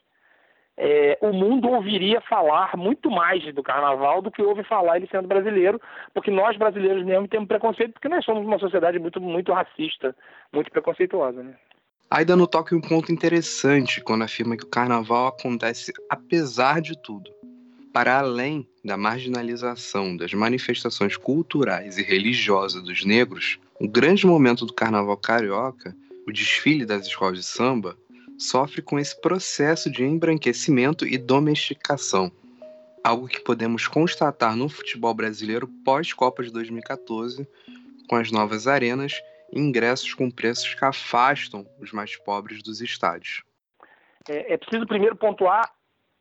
é, 0.77 1.17
o 1.21 1.33
mundo 1.33 1.69
ouviria 1.69 2.21
falar 2.21 2.77
muito 2.77 3.11
mais 3.11 3.43
do 3.55 3.63
carnaval 3.63 4.21
do 4.21 4.31
que 4.31 4.43
ouve 4.43 4.65
falar 4.65 4.97
ele 4.97 5.09
sendo 5.11 5.29
brasileiro, 5.29 5.81
porque 6.13 6.31
nós 6.31 6.57
brasileiros 6.57 7.05
mesmo 7.05 7.29
temos 7.29 7.47
preconceito, 7.47 7.93
porque 7.93 8.09
nós 8.09 8.25
somos 8.25 8.45
uma 8.45 8.59
sociedade 8.59 8.99
muito, 8.99 9.21
muito 9.21 9.53
racista, 9.53 10.15
muito 10.53 10.71
preconceituosa. 10.71 11.43
Né? 11.43 11.55
Ainda 12.11 12.37
no 12.37 12.47
toque 12.47 12.75
um 12.75 12.81
ponto 12.81 13.13
interessante 13.13 14.01
quando 14.01 14.25
afirma 14.25 14.57
que 14.57 14.65
o 14.65 14.71
carnaval 14.71 15.29
acontece 15.29 15.93
apesar 16.11 16.81
de 16.81 17.01
tudo. 17.01 17.31
Para 17.93 18.19
além 18.19 18.67
da 18.85 18.97
marginalização 18.97 20.17
das 20.17 20.35
manifestações 20.35 21.17
culturais 21.17 21.97
e 21.97 22.03
religiosas 22.03 22.83
dos 22.83 23.05
negros, 23.05 23.61
o 23.81 23.89
grande 23.89 24.27
momento 24.27 24.65
do 24.65 24.73
carnaval 24.73 25.17
carioca, 25.17 25.97
o 26.27 26.33
desfile 26.33 26.87
das 26.87 27.07
escolas 27.07 27.39
de 27.39 27.45
samba, 27.45 27.97
sofre 28.39 28.83
com 28.83 28.99
esse 28.99 29.21
processo 29.21 29.91
de 29.91 30.05
embranquecimento 30.05 31.07
e 31.07 31.19
domesticação. 31.19 32.31
Algo 33.03 33.29
que 33.29 33.41
podemos 33.41 33.87
constatar 33.87 34.57
no 34.57 34.69
futebol 34.69 35.13
brasileiro 35.13 35.69
pós-Copa 35.85 36.43
de 36.43 36.53
2014, 36.53 37.47
com 38.09 38.17
as 38.17 38.31
novas 38.31 38.67
arenas 38.67 39.21
e 39.53 39.61
ingressos 39.61 40.15
com 40.15 40.31
preços 40.31 40.75
que 40.75 40.85
afastam 40.85 41.67
os 41.81 41.93
mais 41.93 42.17
pobres 42.17 42.63
dos 42.63 42.81
estádios. 42.81 43.43
É, 44.29 44.55
é 44.55 44.57
preciso 44.57 44.87
primeiro 44.87 45.17
pontuar 45.17 45.71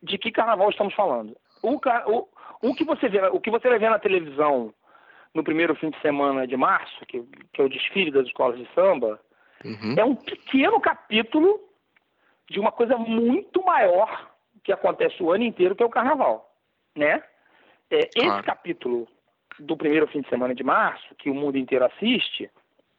de 0.02 0.18
que 0.18 0.30
carnaval 0.30 0.70
estamos 0.70 0.94
falando. 0.94 1.34
O, 1.62 1.80
o, 2.06 2.28
o, 2.62 2.74
que 2.74 2.84
você 2.84 3.08
vê, 3.08 3.26
o 3.28 3.40
que 3.40 3.50
você 3.50 3.68
vai 3.68 3.78
ver 3.78 3.90
na 3.90 3.98
televisão 3.98 4.74
no 5.34 5.42
primeiro 5.42 5.74
fim 5.74 5.90
de 5.90 6.00
semana 6.00 6.46
de 6.46 6.56
março, 6.56 7.04
que, 7.06 7.22
que 7.52 7.60
é 7.60 7.64
o 7.64 7.68
desfile 7.68 8.10
das 8.10 8.26
escolas 8.26 8.58
de 8.58 8.68
samba, 8.74 9.20
uhum. 9.64 9.94
é 9.98 10.04
um 10.04 10.14
pequeno 10.14 10.80
capítulo 10.80 11.60
de 12.48 12.60
uma 12.60 12.70
coisa 12.70 12.96
muito 12.96 13.62
maior 13.64 14.30
que 14.62 14.72
acontece 14.72 15.22
o 15.22 15.32
ano 15.32 15.44
inteiro, 15.44 15.74
que 15.74 15.82
é 15.82 15.86
o 15.86 15.90
carnaval, 15.90 16.50
né? 16.96 17.22
É, 17.90 18.08
esse 18.14 18.42
capítulo 18.42 19.06
do 19.58 19.76
primeiro 19.76 20.06
fim 20.06 20.20
de 20.20 20.28
semana 20.28 20.54
de 20.54 20.62
março, 20.62 21.14
que 21.16 21.28
o 21.28 21.34
mundo 21.34 21.58
inteiro 21.58 21.84
assiste, 21.84 22.50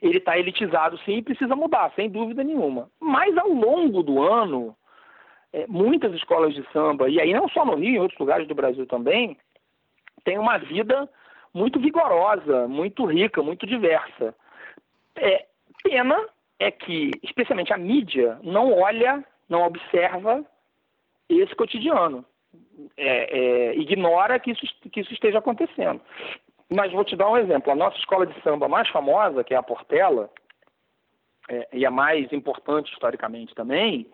ele 0.02 0.18
está 0.18 0.38
elitizado 0.38 0.98
sim 1.00 1.18
e 1.18 1.22
precisa 1.22 1.56
mudar, 1.56 1.92
sem 1.96 2.10
dúvida 2.10 2.44
nenhuma. 2.44 2.90
Mas 3.00 3.36
ao 3.38 3.50
longo 3.50 4.04
do 4.04 4.22
ano, 4.22 4.76
é, 5.52 5.66
muitas 5.68 6.14
escolas 6.14 6.54
de 6.54 6.64
samba, 6.72 7.10
e 7.10 7.20
aí 7.20 7.34
não 7.34 7.48
só 7.50 7.66
no 7.66 7.76
Rio, 7.76 7.96
em 7.96 8.00
outros 8.00 8.20
lugares 8.20 8.48
do 8.48 8.56
Brasil 8.56 8.86
também, 8.86 9.38
tem 10.24 10.38
uma 10.38 10.58
vida 10.58 11.10
muito 11.56 11.80
vigorosa, 11.80 12.68
muito 12.68 13.06
rica, 13.06 13.42
muito 13.42 13.66
diversa. 13.66 14.36
É, 15.16 15.46
pena 15.82 16.18
é 16.60 16.70
que, 16.70 17.12
especialmente 17.24 17.72
a 17.72 17.78
mídia, 17.78 18.38
não 18.44 18.78
olha 18.78 19.24
não 19.48 19.64
observa 19.64 20.44
esse 21.30 21.56
cotidiano, 21.56 22.26
é, 22.98 23.40
é, 23.40 23.76
ignora 23.76 24.40
que 24.40 24.52
isso, 24.52 24.66
que 24.92 25.00
isso 25.00 25.14
esteja 25.14 25.40
acontecendo. 25.40 26.02
Mas 26.70 26.92
vou 26.92 27.06
te 27.06 27.16
dar 27.16 27.30
um 27.30 27.38
exemplo. 27.38 27.72
A 27.72 27.76
nossa 27.76 27.98
escola 27.98 28.26
de 28.26 28.40
samba 28.42 28.68
mais 28.68 28.90
famosa, 28.90 29.44
que 29.44 29.54
é 29.54 29.58
a 29.58 29.64
Portela, 29.64 30.30
é, 31.48 31.68
e 31.74 31.86
a 31.86 31.92
mais 31.92 32.32
importante 32.34 32.92
historicamente 32.92 33.54
também, 33.54 34.12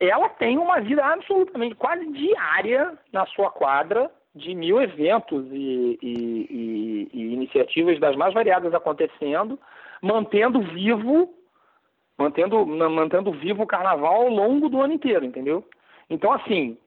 ela 0.00 0.28
tem 0.28 0.58
uma 0.58 0.80
vida 0.80 1.04
absolutamente 1.04 1.74
quase 1.76 2.04
diária 2.12 2.98
na 3.12 3.24
sua 3.26 3.50
quadra 3.50 4.10
de 4.36 4.54
mil 4.54 4.80
eventos 4.80 5.46
e, 5.50 5.98
e, 6.00 6.46
e, 6.50 7.10
e 7.12 7.32
iniciativas 7.32 7.98
das 7.98 8.14
mais 8.14 8.32
variadas 8.32 8.72
acontecendo, 8.72 9.58
mantendo 10.00 10.60
vivo 10.60 11.34
mantendo, 12.18 12.64
mantendo 12.66 13.32
vivo 13.32 13.62
o 13.62 13.66
carnaval 13.66 14.22
ao 14.22 14.28
longo 14.28 14.68
do 14.68 14.80
ano 14.80 14.94
inteiro, 14.94 15.24
entendeu? 15.24 15.64
Então, 16.08 16.32
assim, 16.32 16.78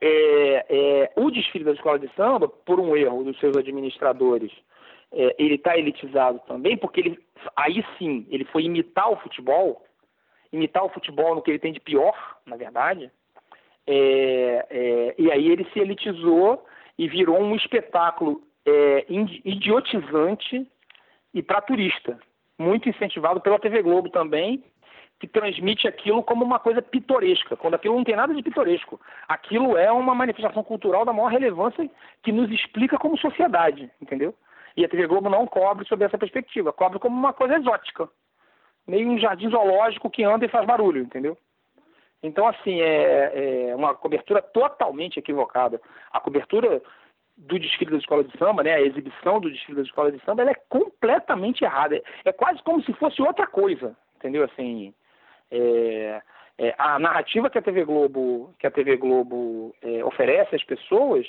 é, 0.00 0.66
é, 0.68 1.12
o 1.16 1.30
desfile 1.30 1.64
da 1.64 1.72
escola 1.72 1.98
de 1.98 2.08
samba, 2.14 2.48
por 2.48 2.78
um 2.78 2.96
erro 2.96 3.24
dos 3.24 3.38
seus 3.40 3.56
administradores, 3.56 4.52
é, 5.12 5.34
ele 5.38 5.54
está 5.54 5.76
elitizado 5.76 6.40
também, 6.46 6.76
porque 6.76 7.00
ele, 7.00 7.18
aí 7.56 7.84
sim, 7.98 8.26
ele 8.30 8.44
foi 8.44 8.64
imitar 8.64 9.10
o 9.10 9.16
futebol, 9.16 9.84
imitar 10.52 10.84
o 10.84 10.90
futebol 10.90 11.34
no 11.34 11.42
que 11.42 11.50
ele 11.50 11.58
tem 11.58 11.72
de 11.72 11.80
pior, 11.80 12.14
na 12.44 12.56
verdade, 12.56 13.10
é, 13.86 14.66
é, 14.68 15.14
e 15.16 15.30
aí 15.30 15.50
ele 15.50 15.64
se 15.72 15.78
elitizou 15.78 16.64
e 16.98 17.08
virou 17.08 17.40
um 17.40 17.54
espetáculo 17.54 18.42
é, 18.64 19.06
idiotizante 19.44 20.66
e 21.32 21.42
para 21.42 21.60
turista, 21.60 22.18
muito 22.58 22.88
incentivado 22.88 23.40
pela 23.40 23.58
TV 23.58 23.82
Globo 23.82 24.08
também, 24.08 24.64
que 25.18 25.26
transmite 25.26 25.88
aquilo 25.88 26.22
como 26.22 26.44
uma 26.44 26.58
coisa 26.58 26.82
pitoresca, 26.82 27.56
quando 27.56 27.74
aquilo 27.74 27.96
não 27.96 28.04
tem 28.04 28.16
nada 28.16 28.34
de 28.34 28.42
pitoresco. 28.42 29.00
Aquilo 29.26 29.76
é 29.76 29.90
uma 29.90 30.14
manifestação 30.14 30.62
cultural 30.62 31.04
da 31.04 31.12
maior 31.12 31.30
relevância 31.30 31.88
que 32.22 32.32
nos 32.32 32.50
explica 32.50 32.98
como 32.98 33.16
sociedade, 33.16 33.90
entendeu? 34.00 34.34
E 34.76 34.84
a 34.84 34.88
TV 34.88 35.06
Globo 35.06 35.30
não 35.30 35.46
cobre 35.46 35.86
sob 35.86 36.04
essa 36.04 36.18
perspectiva, 36.18 36.72
cobre 36.72 36.98
como 36.98 37.16
uma 37.16 37.32
coisa 37.32 37.56
exótica, 37.56 38.08
meio 38.86 39.08
um 39.08 39.18
jardim 39.18 39.48
zoológico 39.48 40.10
que 40.10 40.22
anda 40.22 40.44
e 40.44 40.50
faz 40.50 40.66
barulho, 40.66 41.02
entendeu? 41.02 41.36
Então, 42.26 42.46
assim, 42.46 42.80
é, 42.80 43.68
é 43.70 43.74
uma 43.74 43.94
cobertura 43.94 44.42
totalmente 44.42 45.18
equivocada. 45.18 45.80
A 46.12 46.20
cobertura 46.20 46.82
do 47.36 47.58
desfile 47.58 47.90
da 47.90 47.98
escola 47.98 48.24
de 48.24 48.36
samba, 48.38 48.62
né, 48.62 48.74
a 48.74 48.80
exibição 48.80 49.40
do 49.40 49.50
desfile 49.50 49.76
da 49.76 49.82
escola 49.82 50.10
de 50.10 50.22
samba, 50.24 50.42
ela 50.42 50.52
é 50.52 50.62
completamente 50.68 51.64
errada. 51.64 52.02
É 52.24 52.32
quase 52.32 52.62
como 52.62 52.82
se 52.82 52.92
fosse 52.94 53.20
outra 53.20 53.46
coisa, 53.46 53.96
entendeu? 54.16 54.44
Assim, 54.44 54.94
é, 55.50 56.22
é, 56.58 56.74
a 56.78 56.98
narrativa 56.98 57.50
que 57.50 57.58
a 57.58 57.62
TV 57.62 57.84
Globo, 57.84 58.54
que 58.58 58.66
a 58.66 58.70
TV 58.70 58.96
Globo 58.96 59.74
é, 59.82 60.02
oferece 60.04 60.56
às 60.56 60.64
pessoas 60.64 61.26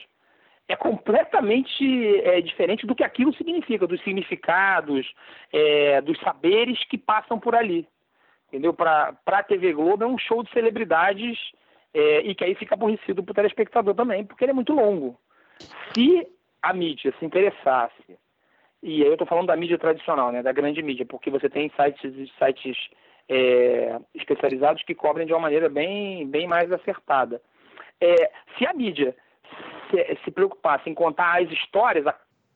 é 0.70 0.76
completamente 0.76 2.20
é, 2.22 2.42
diferente 2.42 2.86
do 2.86 2.96
que 2.96 3.04
aquilo 3.04 3.34
significa, 3.34 3.88
dos 3.88 4.02
significados, 4.04 5.10
é, 5.52 6.02
dos 6.02 6.20
saberes 6.20 6.84
que 6.86 6.98
passam 6.98 7.40
por 7.40 7.56
ali. 7.56 7.88
Entendeu? 8.48 8.74
Para 8.74 9.18
a 9.26 9.44
TV 9.44 9.74
Globo 9.74 10.04
é 10.04 10.08
um 10.08 10.18
show 10.18 10.42
de 10.44 10.52
celebridades 10.52 11.38
é, 11.94 12.22
e 12.22 12.36
que 12.36 12.44
aí 12.44 12.56
fica 12.56 12.76
aborrecido 12.76 13.24
para 13.24 13.32
o 13.32 13.36
telespectador 13.36 13.94
também, 13.94 14.26
porque 14.26 14.44
ele 14.44 14.52
é 14.52 14.56
muito 14.56 14.74
longo. 14.74 15.20
Se 15.94 16.28
a 16.62 16.74
mídia 16.74 17.14
se 17.18 17.26
interessasse, 17.26 18.18
e 18.82 19.02
aí 19.02 19.08
eu 19.08 19.14
estou 19.14 19.28
falando 19.28 19.48
da 19.48 19.56
mídia 19.56 19.78
tradicional, 19.78 20.32
né, 20.32 20.42
da 20.42 20.52
grande 20.52 20.82
mídia, 20.82 21.06
porque 21.06 21.30
você 21.30 21.50
tem 21.50 21.72
sites, 21.76 22.32
sites 22.38 22.90
é, 23.28 24.00
especializados 24.16 24.84
que 24.84 24.96
cobrem 24.96 25.26
de 25.26 25.34
uma 25.34 25.42
maneira 25.42 25.68
bem, 25.70 26.28
bem 26.28 26.48
mais 26.48 26.72
acertada. 26.72 27.42
É, 28.00 28.32
se 28.58 28.66
a 28.66 28.74
mídia 28.74 29.16
se, 29.90 30.18
se, 30.24 30.32
preocupasse 30.32 30.90
em 30.90 30.94
contar 30.94 31.42
as 31.42 31.50
histórias, 31.52 32.06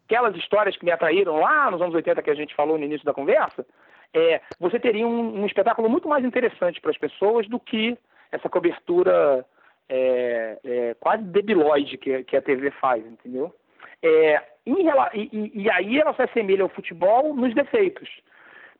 aquelas 0.05 0.35
histórias 0.35 0.77
que 0.77 0.85
me 0.85 0.91
atraíram 0.91 1.39
lá 1.39 1.71
nos 1.71 1.81
anos 1.81 1.95
80 1.95 2.21
que 2.21 2.29
a 2.29 2.35
gente 2.35 2.55
falou 2.55 2.77
no 2.77 2.85
início 2.85 3.05
da 3.05 3.13
conversa, 3.13 3.65
é, 4.13 4.41
você 4.59 4.79
teria 4.79 5.07
um, 5.07 5.41
um, 5.41 5.45
espetáculo 5.45 5.89
muito 5.89 6.07
mais 6.07 6.23
interessante 6.25 6.81
para 6.81 6.91
as 6.91 6.97
pessoas 6.97 7.47
do 7.47 7.59
que 7.59 7.97
essa 8.31 8.49
cobertura 8.49 9.45
é, 9.89 10.59
é, 10.63 10.93
quase 10.99 11.23
debilóide 11.23 11.97
que, 11.97 12.23
que, 12.23 12.35
a 12.35 12.41
TV 12.41 12.71
faz, 12.71 13.05
entendeu? 13.05 13.53
É, 14.01 14.41
em, 14.65 14.87
e, 15.13 15.51
e, 15.63 15.71
aí 15.71 15.99
ela 15.99 16.13
se 16.13 16.21
assemelha 16.21 16.63
ao 16.63 16.69
futebol 16.69 17.33
nos 17.35 17.53
defeitos 17.53 18.09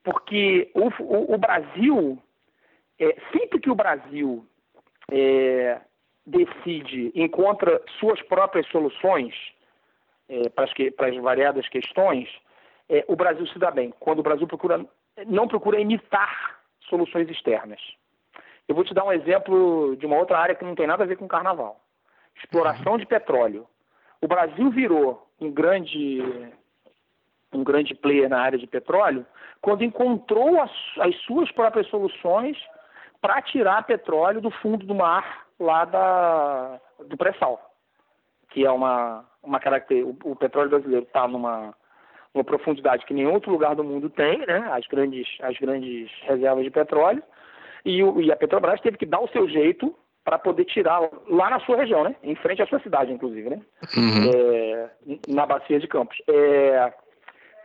porque 0.04 0.72
o, 0.74 0.90
o, 1.04 1.36
o 1.36 1.38
Brasil, 1.38 2.18
é, 3.00 3.16
sempre 3.32 3.60
que 3.60 3.70
o 3.70 3.76
Brasil 3.76 4.46
é, 5.12 5.80
decide, 6.26 7.12
encontra 7.16 7.82
suas 8.00 8.22
próprias 8.24 8.68
soluções 8.68 9.34
é, 10.30 10.50
para, 10.50 10.66
as 10.66 11.18
variadas 11.18 11.68
questões, 11.70 12.30
o 13.08 13.16
Brasil 13.16 13.48
se 13.48 13.58
dá 13.58 13.72
bem. 13.72 13.94
Quando 14.02 14.20
o 14.20 14.24
Brasil 14.24 14.46
procura, 14.46 14.86
não 15.28 15.48
procura 15.48 15.80
imitar 15.80 16.60
soluções 16.90 17.30
externas. 17.30 17.80
Eu 18.68 18.76
vou 18.76 18.84
te 18.84 18.94
dar 18.94 19.04
um 19.04 19.12
exemplo 19.12 19.96
de 19.98 20.06
uma 20.06 20.18
outra 20.18 20.38
área 20.38 20.56
que 20.56 20.64
não 20.64 20.76
tem 20.76 20.88
nada 20.88 21.04
a 21.04 21.08
ver 21.08 21.18
com 21.18 21.28
carnaval. 21.28 21.80
Exploração 22.38 22.98
de 22.98 23.06
petróleo. 23.06 23.68
O 24.22 24.28
Brasil 24.28 24.70
virou 24.70 25.28
um 25.40 25.52
grande 25.52 26.52
um 27.54 27.64
grande 27.64 27.94
player 27.94 28.30
na 28.30 28.40
área 28.40 28.58
de 28.58 28.66
petróleo 28.66 29.26
quando 29.62 29.84
encontrou 29.84 30.62
as, 30.62 30.72
as 31.00 31.16
suas 31.24 31.52
próprias 31.52 31.88
soluções 31.88 32.58
para 33.20 33.42
tirar 33.42 33.86
petróleo 33.86 34.42
do 34.42 34.50
fundo 34.50 34.86
do 34.86 34.96
mar 34.96 35.46
lá 35.60 35.86
da, 35.86 36.80
do 37.06 37.18
pré-sal, 37.18 37.60
que 38.50 38.66
é 38.66 38.72
uma, 38.72 39.26
uma 39.44 39.60
característica. 39.60 40.28
O, 40.28 40.32
o 40.32 40.36
petróleo 40.36 40.70
brasileiro 40.70 41.06
está 41.06 41.28
numa 41.28 41.76
uma 42.34 42.44
profundidade 42.44 43.06
que 43.06 43.14
nenhum 43.14 43.34
outro 43.34 43.52
lugar 43.52 43.76
do 43.76 43.84
mundo 43.84 44.10
tem, 44.10 44.40
né? 44.46 44.70
As 44.72 44.86
grandes, 44.88 45.28
as 45.42 45.58
grandes 45.58 46.10
reservas 46.24 46.64
de 46.64 46.72
petróleo. 46.72 47.22
E, 47.84 48.04
o, 48.04 48.22
e 48.22 48.32
a 48.32 48.36
Petrobras 48.36 48.80
teve 48.82 48.98
que 48.98 49.06
dar 49.06 49.20
o 49.20 49.28
seu 49.30 49.48
jeito 49.50 49.94
para 50.24 50.38
poder 50.38 50.66
tirar 50.66 51.02
lá 51.28 51.50
na 51.50 51.60
sua 51.62 51.78
região, 51.78 52.04
né? 52.04 52.16
Em 52.24 52.36
frente 52.36 52.62
à 52.62 52.68
sua 52.68 52.80
cidade, 52.80 53.12
inclusive, 53.12 53.50
né? 53.50 53.62
Uhum. 53.98 54.32
É, 54.34 54.90
na 55.28 55.46
bacia 55.46 55.80
de 55.80 55.88
Campos. 55.88 56.16
É, 56.28 56.94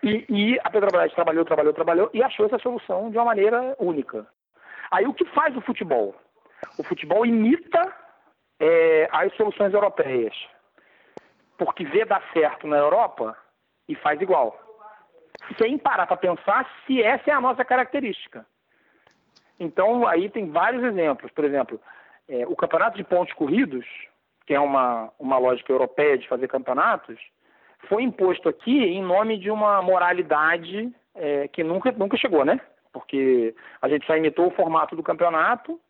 e, 0.02 0.24
e, 0.28 0.60
a 0.64 0.70
Petrobras 0.70 1.12
trabalhou, 1.12 1.44
trabalhou, 1.44 1.72
trabalhou 1.72 2.10
e 2.12 2.22
achou 2.22 2.46
essa 2.46 2.58
solução 2.58 3.10
de 3.10 3.18
uma 3.18 3.26
maneira 3.26 3.76
única. 3.78 4.26
Aí 4.90 5.06
o 5.06 5.14
que 5.14 5.24
faz 5.26 5.56
o 5.56 5.60
futebol? 5.60 6.14
O 6.78 6.82
futebol 6.82 7.26
imita 7.26 7.92
é, 8.58 9.08
as 9.12 9.34
soluções 9.36 9.72
europeias, 9.74 10.34
porque 11.58 11.84
vê 11.84 12.04
dar 12.04 12.22
certo 12.32 12.66
na 12.66 12.76
Europa 12.76 13.36
e 13.88 13.94
faz 13.94 14.20
igual, 14.20 14.58
sem 15.60 15.78
parar 15.78 16.06
para 16.06 16.16
pensar 16.16 16.68
se 16.86 17.02
essa 17.02 17.30
é 17.30 17.32
a 17.32 17.40
nossa 17.40 17.64
característica. 17.64 18.46
Então, 19.58 20.06
aí 20.06 20.28
tem 20.28 20.50
vários 20.50 20.82
exemplos. 20.82 21.30
Por 21.32 21.44
exemplo, 21.44 21.80
é, 22.28 22.46
o 22.46 22.56
campeonato 22.56 22.96
de 22.96 23.04
pontos 23.04 23.32
corridos, 23.34 23.86
que 24.46 24.54
é 24.54 24.60
uma, 24.60 25.10
uma 25.18 25.38
lógica 25.38 25.72
europeia 25.72 26.18
de 26.18 26.28
fazer 26.28 26.48
campeonatos, 26.48 27.18
foi 27.88 28.02
imposto 28.02 28.48
aqui 28.48 28.84
em 28.84 29.02
nome 29.02 29.38
de 29.38 29.50
uma 29.50 29.80
moralidade 29.82 30.92
é, 31.14 31.48
que 31.48 31.62
nunca, 31.62 31.92
nunca 31.92 32.16
chegou, 32.16 32.44
né? 32.44 32.60
Porque 32.92 33.54
a 33.80 33.88
gente 33.88 34.06
só 34.06 34.16
imitou 34.16 34.48
o 34.48 34.54
formato 34.54 34.96
do 34.96 35.02
campeonato, 35.02 35.80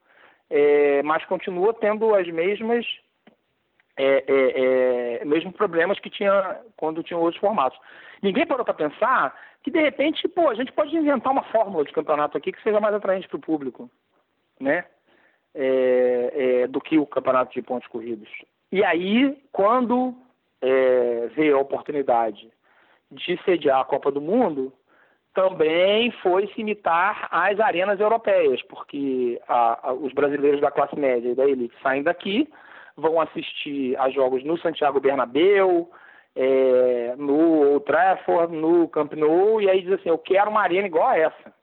é, 0.50 1.03
mas 1.03 1.25
continua 1.25 1.75
tendo 1.75 2.15
as 2.15 2.26
mesmas 2.29 2.87
é, 3.97 4.25
é, 4.26 5.21
é, 5.21 5.25
mesmos 5.25 5.55
problemas 5.55 5.99
que 5.99 6.11
tinha 6.11 6.61
quando 6.76 7.03
tinha 7.03 7.19
outros 7.19 7.41
formatos. 7.41 7.79
Ninguém 8.23 8.47
parou 8.47 8.65
para 8.65 8.75
pensar 8.75 9.35
que, 9.62 9.71
de 9.71 9.81
repente, 9.81 10.29
pô, 10.29 10.49
a 10.49 10.55
gente 10.55 10.73
pode 10.73 10.95
inventar 10.97 11.33
uma 11.33 11.43
fórmula 11.45 11.85
de 11.85 11.93
campeonato 11.93 12.37
aqui 12.37 12.53
que 12.53 12.62
seja 12.62 12.81
mais 12.81 12.95
atraente 12.95 13.29
para 13.29 13.37
o 13.37 13.41
público, 13.41 13.91
né? 14.61 14.85
É, 15.55 16.33
é, 16.35 16.67
do 16.67 16.81
que 16.81 16.99
o 16.99 17.07
campeonato 17.07 17.55
de 17.55 17.62
pontos 17.62 17.88
corridos. 17.88 18.29
E 18.71 18.85
aí, 18.85 19.43
quando 19.53 20.15
é, 20.61 21.29
veio 21.35 21.57
a 21.57 21.61
oportunidade 21.61 22.50
de 23.11 23.41
sediar 23.43 23.81
a 23.81 23.85
Copa 23.85 24.12
do 24.12 24.21
Mundo, 24.21 24.71
também 25.33 26.11
foi 26.23 26.47
se 26.49 26.61
imitar 26.61 27.29
às 27.31 27.59
arenas 27.61 28.00
europeias, 28.00 28.62
porque 28.62 29.41
a, 29.49 29.88
a, 29.88 29.93
os 29.93 30.12
brasileiros 30.12 30.61
da 30.61 30.71
classe 30.71 30.99
média 30.99 31.31
e 31.31 31.35
da 31.35 31.47
elite 31.47 31.75
saem 31.83 32.03
daqui, 32.03 32.49
vão 32.97 33.21
assistir 33.21 33.97
a 33.99 34.09
jogos 34.11 34.43
no 34.43 34.59
Santiago 34.59 35.00
Bernabéu, 35.00 35.91
é, 36.35 37.15
no 37.17 37.73
Old 37.73 37.85
Trafford, 37.85 38.55
no 38.55 38.88
Camp 38.88 39.12
Nou, 39.15 39.61
e 39.61 39.69
aí 39.69 39.83
diz 39.83 39.93
assim, 39.93 40.09
eu 40.09 40.19
quero 40.19 40.50
uma 40.50 40.62
arena 40.62 40.87
igual 40.87 41.09
a 41.09 41.19
essa. 41.19 41.54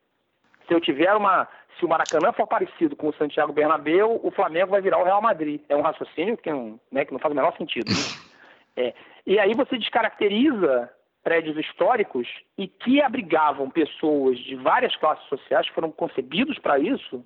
Se 0.67 0.73
eu 0.73 0.79
tiver 0.79 1.13
uma, 1.13 1.47
se 1.77 1.85
o 1.85 1.89
Maracanã 1.89 2.31
for 2.31 2.47
parecido 2.47 2.95
com 2.95 3.09
o 3.09 3.13
Santiago 3.13 3.53
Bernabéu, 3.53 4.19
o 4.23 4.31
Flamengo 4.31 4.71
vai 4.71 4.81
virar 4.81 4.99
o 4.99 5.03
Real 5.03 5.21
Madrid. 5.21 5.61
É 5.67 5.75
um 5.75 5.81
raciocínio 5.81 6.37
que 6.37 6.49
não, 6.49 6.79
né, 6.91 7.05
que 7.05 7.11
não 7.11 7.19
faz 7.19 7.31
o 7.31 7.35
menor 7.35 7.55
sentido. 7.57 7.91
É. 8.75 8.91
E 9.27 9.37
aí 9.37 9.53
você 9.53 9.77
descaracteriza 9.77 10.89
prédios 11.23 11.55
históricos 11.57 12.27
e 12.57 12.67
que 12.67 12.99
abrigavam 13.03 13.69
pessoas 13.69 14.39
de 14.39 14.55
várias 14.55 14.95
classes 14.95 15.23
sociais 15.27 15.67
que 15.67 15.75
foram 15.75 15.91
concebidos 15.91 16.57
para 16.57 16.79
isso, 16.79 17.23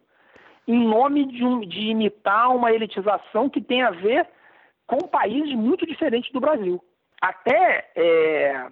em 0.68 0.86
nome 0.86 1.26
de, 1.26 1.44
um, 1.44 1.62
de 1.62 1.90
imitar 1.90 2.54
uma 2.54 2.72
elitização 2.72 3.50
que 3.50 3.62
tem 3.62 3.82
a 3.82 3.92
ver 3.92 4.28
com 4.86 5.08
países 5.08 5.54
muito 5.54 5.86
diferentes 5.86 6.32
do 6.32 6.40
Brasil. 6.40 6.84
Até 7.22 7.90
é, 7.96 8.68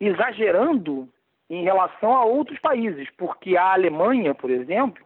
exagerando 0.00 1.08
em 1.48 1.62
relação 1.62 2.14
a 2.14 2.24
outros 2.24 2.58
países, 2.58 3.08
porque 3.16 3.56
a 3.56 3.72
Alemanha, 3.72 4.34
por 4.34 4.50
exemplo, 4.50 5.04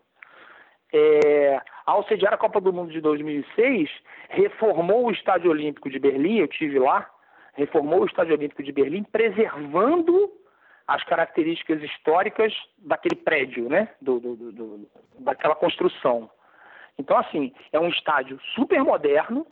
é, 0.93 1.61
ao 1.85 2.05
sediar 2.05 2.35
a 2.35 2.39
Copa 2.39 2.61
do 2.61 2.73
Mundo 2.73 2.93
de 2.93 3.01
2006, 3.01 3.91
reformou 4.29 5.07
o 5.07 5.11
Estádio 5.11 5.51
Olímpico 5.51 5.91
de 5.91 5.99
Berlim, 5.99 6.39
eu 6.39 6.49
tive 6.49 6.79
lá, 6.79 7.11
reformou 7.55 8.03
o 8.03 8.07
Estádio 8.07 8.35
Olímpico 8.35 8.63
de 8.63 8.73
Berlim, 8.73 9.03
preservando 9.05 10.31
as 10.87 11.03
características 11.05 11.83
históricas 11.83 12.53
daquele 12.79 13.17
prédio, 13.17 13.69
né? 13.69 13.89
Do, 14.01 14.21
do, 14.21 14.37
do, 14.53 14.89
daquela 15.21 15.55
construção. 15.55 16.31
Então, 16.99 17.17
assim, 17.19 17.53
é 17.73 17.81
um 17.81 17.89
estádio 17.89 18.39
super 18.55 18.83
moderno, 18.83 19.47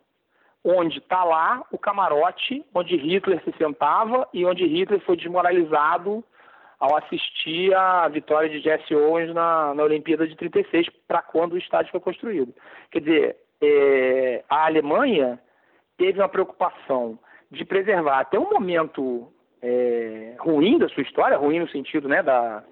onde 0.63 0.99
está 0.99 1.23
lá 1.23 1.63
o 1.71 1.77
camarote 1.77 2.63
onde 2.73 2.95
Hitler 2.95 3.43
se 3.43 3.51
sentava 3.57 4.27
e 4.33 4.45
onde 4.45 4.65
Hitler 4.65 5.01
foi 5.01 5.17
desmoralizado 5.17 6.23
ao 6.79 6.97
assistir 6.97 7.73
a 7.73 8.07
vitória 8.07 8.49
de 8.49 8.59
Jesse 8.59 8.93
Owens 8.93 9.33
na, 9.33 9.73
na 9.73 9.83
Olimpíada 9.83 10.27
de 10.27 10.35
36, 10.35 10.87
para 11.07 11.21
quando 11.21 11.53
o 11.53 11.57
estádio 11.57 11.91
foi 11.91 11.99
construído. 11.99 12.53
Quer 12.91 12.99
dizer, 12.99 13.37
é, 13.61 14.43
a 14.49 14.65
Alemanha 14.65 15.39
teve 15.97 16.19
uma 16.19 16.27
preocupação 16.27 17.17
de 17.49 17.63
preservar 17.63 18.19
até 18.19 18.37
um 18.37 18.49
momento 18.49 19.31
é, 19.61 20.02
ruim 20.43 20.77
da 20.77 20.89
sua 20.89 21.03
história, 21.03 21.37
ruim 21.37 21.59
no 21.59 21.69
sentido 21.69 22.07
né, 22.07 22.21
da, 22.21 22.63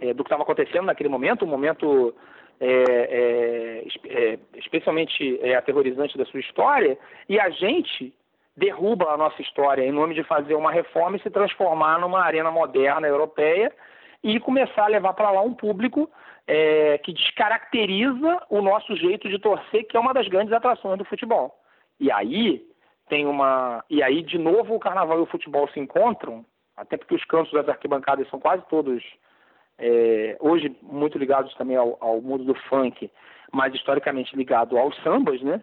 é, 0.00 0.14
do 0.14 0.24
que 0.24 0.28
estava 0.28 0.42
acontecendo 0.42 0.86
naquele 0.86 1.08
momento, 1.08 1.44
um 1.44 1.48
momento 1.48 2.14
é, 2.60 3.84
é, 3.84 3.84
é 4.06 4.38
especialmente 4.56 5.38
é, 5.42 5.54
aterrorizante 5.54 6.16
da 6.16 6.24
sua 6.24 6.40
história, 6.40 6.98
e 7.28 7.38
a 7.38 7.50
gente 7.50 8.12
derruba 8.56 9.10
a 9.10 9.16
nossa 9.16 9.42
história 9.42 9.82
em 9.82 9.92
nome 9.92 10.14
de 10.14 10.22
fazer 10.22 10.54
uma 10.54 10.70
reforma 10.70 11.16
e 11.16 11.20
se 11.20 11.30
transformar 11.30 11.98
numa 11.98 12.20
arena 12.22 12.50
moderna 12.50 13.06
europeia 13.06 13.72
e 14.22 14.38
começar 14.40 14.84
a 14.84 14.88
levar 14.88 15.12
para 15.12 15.30
lá 15.30 15.42
um 15.42 15.52
público 15.52 16.08
é, 16.46 16.98
que 16.98 17.12
descaracteriza 17.12 18.42
o 18.48 18.62
nosso 18.62 18.94
jeito 18.96 19.28
de 19.28 19.38
torcer, 19.38 19.86
que 19.86 19.96
é 19.96 20.00
uma 20.00 20.14
das 20.14 20.28
grandes 20.28 20.52
atrações 20.52 20.98
do 20.98 21.04
futebol. 21.04 21.54
E 21.98 22.10
aí 22.10 22.64
tem 23.08 23.26
uma. 23.26 23.84
E 23.88 24.02
aí, 24.02 24.22
de 24.22 24.38
novo, 24.38 24.74
o 24.74 24.80
carnaval 24.80 25.18
e 25.18 25.22
o 25.22 25.26
futebol 25.26 25.68
se 25.68 25.80
encontram, 25.80 26.44
até 26.76 26.96
porque 26.96 27.14
os 27.14 27.24
cantos 27.24 27.52
das 27.52 27.68
arquibancadas 27.68 28.28
são 28.28 28.40
quase 28.40 28.64
todos, 28.68 29.02
é, 29.78 30.36
hoje, 30.40 30.76
muito 30.82 31.18
ligados 31.18 31.54
também 31.54 31.76
ao, 31.76 31.96
ao, 32.00 32.20
mundo 32.20 32.44
do 32.44 32.54
funk, 32.54 33.10
mas 33.52 33.74
historicamente 33.74 34.36
ligado 34.36 34.78
aos 34.78 34.96
sambas, 35.02 35.40
né? 35.42 35.62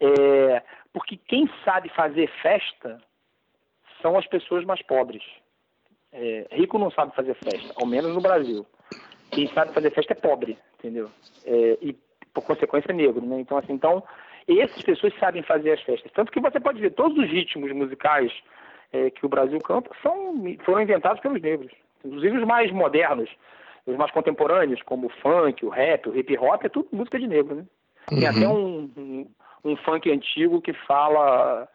É, 0.00 0.62
porque 0.92 1.16
quem 1.16 1.48
sabe 1.64 1.88
fazer 1.90 2.28
festa 2.42 3.00
são 4.00 4.18
as 4.18 4.26
pessoas 4.26 4.64
mais 4.64 4.82
pobres. 4.82 5.22
É, 6.12 6.46
rico 6.50 6.78
não 6.78 6.90
sabe 6.90 7.14
fazer 7.14 7.34
festa, 7.34 7.72
ao 7.76 7.86
menos 7.86 8.12
no 8.14 8.20
Brasil. 8.20 8.66
Quem 9.30 9.48
sabe 9.48 9.72
fazer 9.72 9.90
festa 9.92 10.12
é 10.12 10.16
pobre, 10.16 10.58
entendeu? 10.78 11.08
É, 11.46 11.78
e, 11.80 11.96
por 12.34 12.44
consequência, 12.44 12.92
negro, 12.92 13.24
né? 13.24 13.40
Então, 13.40 13.56
assim, 13.56 13.72
então 13.72 14.02
e 14.48 14.60
essas 14.60 14.82
pessoas 14.82 15.14
sabem 15.18 15.42
fazer 15.42 15.72
as 15.72 15.82
festas. 15.82 16.10
Tanto 16.12 16.32
que 16.32 16.40
você 16.40 16.58
pode 16.58 16.80
ver 16.80 16.90
todos 16.90 17.16
os 17.16 17.30
ritmos 17.30 17.72
musicais 17.72 18.32
é, 18.92 19.10
que 19.10 19.24
o 19.24 19.28
Brasil 19.28 19.58
canta 19.60 19.90
são, 20.02 20.34
foram 20.64 20.82
inventados 20.82 21.20
pelos 21.20 21.40
negros. 21.40 21.72
Inclusive 22.04 22.38
os 22.38 22.46
mais 22.46 22.70
modernos, 22.72 23.30
os 23.86 23.96
mais 23.96 24.10
contemporâneos, 24.10 24.82
como 24.82 25.06
o 25.06 25.10
funk, 25.20 25.64
o 25.64 25.68
rap, 25.68 26.08
o 26.08 26.16
hip 26.16 26.36
hop, 26.38 26.64
é 26.64 26.68
tudo 26.68 26.88
música 26.92 27.18
de 27.18 27.26
negro, 27.26 27.54
né? 27.54 27.64
Tem 28.08 28.26
até 28.26 28.46
uhum. 28.46 28.90
um, 28.96 29.00
um, 29.00 29.70
um, 29.72 29.76
funk 29.76 30.10
antigo 30.10 30.60
que 30.60 30.72
fala 30.72 31.68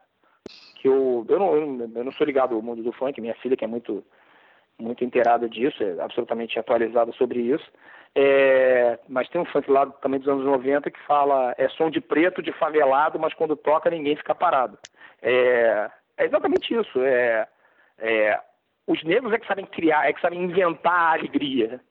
que 0.75 0.87
eu, 0.87 1.25
eu, 1.27 1.39
não, 1.39 1.55
eu 1.95 2.03
não 2.03 2.11
sou 2.11 2.25
ligado 2.25 2.53
ao 2.53 2.61
mundo 2.61 2.83
do 2.83 2.91
funk, 2.91 3.19
minha 3.21 3.35
filha 3.35 3.55
que 3.55 3.63
é 3.63 3.67
muito 3.67 4.03
muito 4.79 5.03
inteirada 5.03 5.49
disso, 5.49 5.81
é 5.81 5.99
absolutamente 5.99 6.59
atualizada 6.59 7.11
sobre 7.13 7.39
isso. 7.39 7.65
É, 8.15 8.99
mas 9.07 9.29
tem 9.29 9.39
um 9.39 9.45
funk 9.45 9.69
lá 9.69 9.85
também 9.85 10.19
dos 10.19 10.27
anos 10.27 10.43
90 10.43 10.89
que 10.89 10.99
fala 11.05 11.53
é 11.57 11.69
som 11.69 11.89
de 11.89 12.01
preto, 12.01 12.41
de 12.41 12.51
favelado, 12.53 13.19
mas 13.19 13.33
quando 13.33 13.55
toca 13.55 13.89
ninguém 13.89 14.15
fica 14.15 14.33
parado. 14.33 14.77
É, 15.21 15.89
é 16.17 16.25
exatamente 16.25 16.73
isso. 16.73 17.01
É, 17.03 17.47
é, 17.99 18.39
os 18.87 19.03
negros 19.03 19.33
é 19.33 19.39
que 19.39 19.47
sabem 19.47 19.65
criar, 19.65 20.09
é 20.09 20.13
que 20.13 20.21
sabem 20.21 20.43
inventar 20.43 20.93
a 20.93 21.13
alegria. 21.13 21.81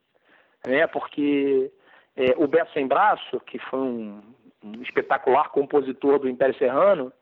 Né? 0.66 0.86
Porque 0.86 1.70
é, 2.16 2.34
o 2.36 2.48
Beto 2.48 2.72
Sem 2.72 2.86
Braço, 2.86 3.38
que 3.40 3.58
foi 3.58 3.78
um, 3.78 4.22
um 4.64 4.82
espetacular 4.82 5.50
compositor 5.50 6.18
do 6.18 6.28
Império 6.28 6.56
Serrano, 6.56 7.12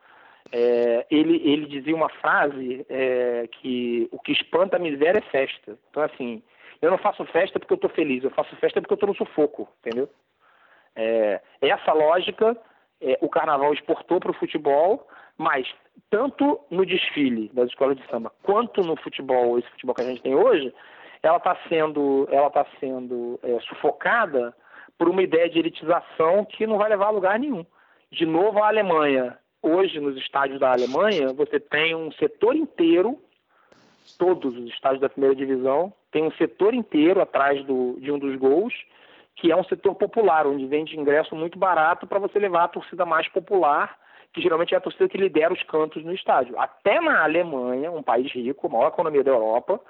é, 0.53 1.07
ele, 1.11 1.37
ele 1.45 1.67
dizia 1.67 1.95
uma 1.95 2.09
frase 2.09 2.87
é, 2.89 3.49
que 3.51 4.09
o 4.13 4.19
que 4.19 4.33
espanta 4.33 4.77
a 4.77 4.81
miséria 4.81 5.19
é 5.19 5.31
festa. 5.31 5.77
Então, 5.91 6.03
assim, 6.03 6.43
eu 6.85 6.91
não 6.91 6.99
faço 6.99 7.25
festa 7.27 7.59
porque 7.59 7.73
eu 7.73 7.77
estou 7.77 7.91
feliz, 7.91 8.23
eu 8.23 8.31
faço 8.31 8.55
festa 8.57 8.81
porque 8.81 8.93
eu 8.93 8.97
estou 8.97 9.09
no 9.09 9.17
sufoco, 9.17 9.69
entendeu? 9.81 10.09
É, 10.95 11.41
essa 11.61 11.93
lógica 11.93 12.57
é, 13.01 13.19
o 13.21 13.29
carnaval 13.29 13.73
exportou 13.73 14.21
para 14.21 14.31
o 14.31 14.35
futebol, 14.35 15.07
mas 15.37 15.67
tanto 16.11 16.61
no 16.71 16.87
desfile 16.87 17.51
das 17.53 17.69
escolas 17.69 17.97
de 17.97 18.07
samba 18.09 18.31
quanto 18.43 18.83
no 18.83 18.97
futebol, 18.97 19.59
esse 19.59 19.69
futebol 19.71 19.95
que 19.95 20.03
a 20.03 20.05
gente 20.05 20.23
tem 20.23 20.35
hoje, 20.35 20.73
ela 21.23 21.39
está 21.39 21.57
sendo, 21.69 22.29
ela 22.31 22.51
tá 22.51 22.67
sendo 22.79 23.41
é, 23.43 23.59
sufocada 23.61 24.55
por 24.99 25.09
uma 25.09 25.23
ideia 25.23 25.49
de 25.49 25.59
elitização 25.59 26.45
que 26.45 26.67
não 26.67 26.79
vai 26.79 26.91
levar 26.91 27.07
a 27.07 27.11
lugar 27.11 27.39
nenhum. 27.39 27.65
De 28.13 28.27
novo, 28.27 28.63
a 28.63 28.69
Alemanha. 28.69 29.39
Hoje, 29.63 29.99
nos 29.99 30.17
estádios 30.19 30.61
da 30.61 30.71
Alemanha, 30.71 31.33
você 31.33 31.59
tem 31.59 31.95
um 31.95 32.13
setor 32.13 32.55
inteiro, 32.55 33.19
todos 34.19 34.57
os 34.57 34.69
estádios 34.69 35.01
da 35.01 35.09
primeira 35.09 35.35
divisão, 35.35 35.93
tem 36.11 36.23
um 36.23 36.33
setor 36.33 36.75
inteiro 36.75 37.21
atrás 37.21 37.65
do, 37.65 37.99
de 38.01 38.11
um 38.13 38.19
dos 38.19 38.37
gols, 38.37 38.75
que 39.37 39.51
é 39.51 39.57
um 39.57 39.65
setor 39.65 39.95
popular, 39.95 40.47
onde 40.47 40.67
vende 40.67 40.99
ingresso 40.99 41.35
muito 41.35 41.59
barato 41.59 42.07
para 42.07 42.19
você 42.19 42.39
levar 42.39 42.65
a 42.65 42.69
torcida 42.69 43.05
mais 43.05 43.29
popular, 43.29 43.99
que 44.33 44.41
geralmente 44.41 44.75
é 44.75 44.77
a 44.77 44.81
torcida 44.81 45.09
que 45.09 45.19
lidera 45.19 45.53
os 45.53 45.63
cantos 45.65 46.05
no 46.05 46.13
estádio. 46.13 46.59
Até 46.59 47.01
na 47.01 47.23
Alemanha, 47.23 47.91
um 47.91 48.03
país 48.03 48.31
rico, 48.33 48.67
a 48.67 48.71
maior 48.71 48.89
economia 48.89 49.25
da 49.25 49.31
Europa, 49.31 49.81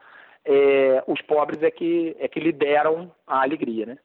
é, 0.44 1.03
os 1.07 1.20
pobres 1.22 1.62
é 1.62 1.70
que, 1.70 2.14
é 2.18 2.29
que 2.29 2.38
lideram 2.38 3.11
a 3.27 3.42
alegria, 3.42 3.87
né? 3.87 3.98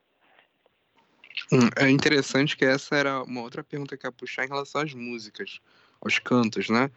Hum, 1.52 1.68
é 1.76 1.90
interessante 1.90 2.56
que 2.56 2.64
essa 2.64 2.96
era 2.96 3.22
uma 3.22 3.42
outra 3.42 3.62
pergunta 3.62 3.96
que 3.96 4.06
eu 4.06 4.08
ia 4.08 4.16
puxar 4.16 4.44
em 4.44 4.48
relação 4.48 4.80
às 4.80 4.94
músicas, 4.94 5.60
aos 6.02 6.18
cantos, 6.18 6.68
né? 6.68 6.90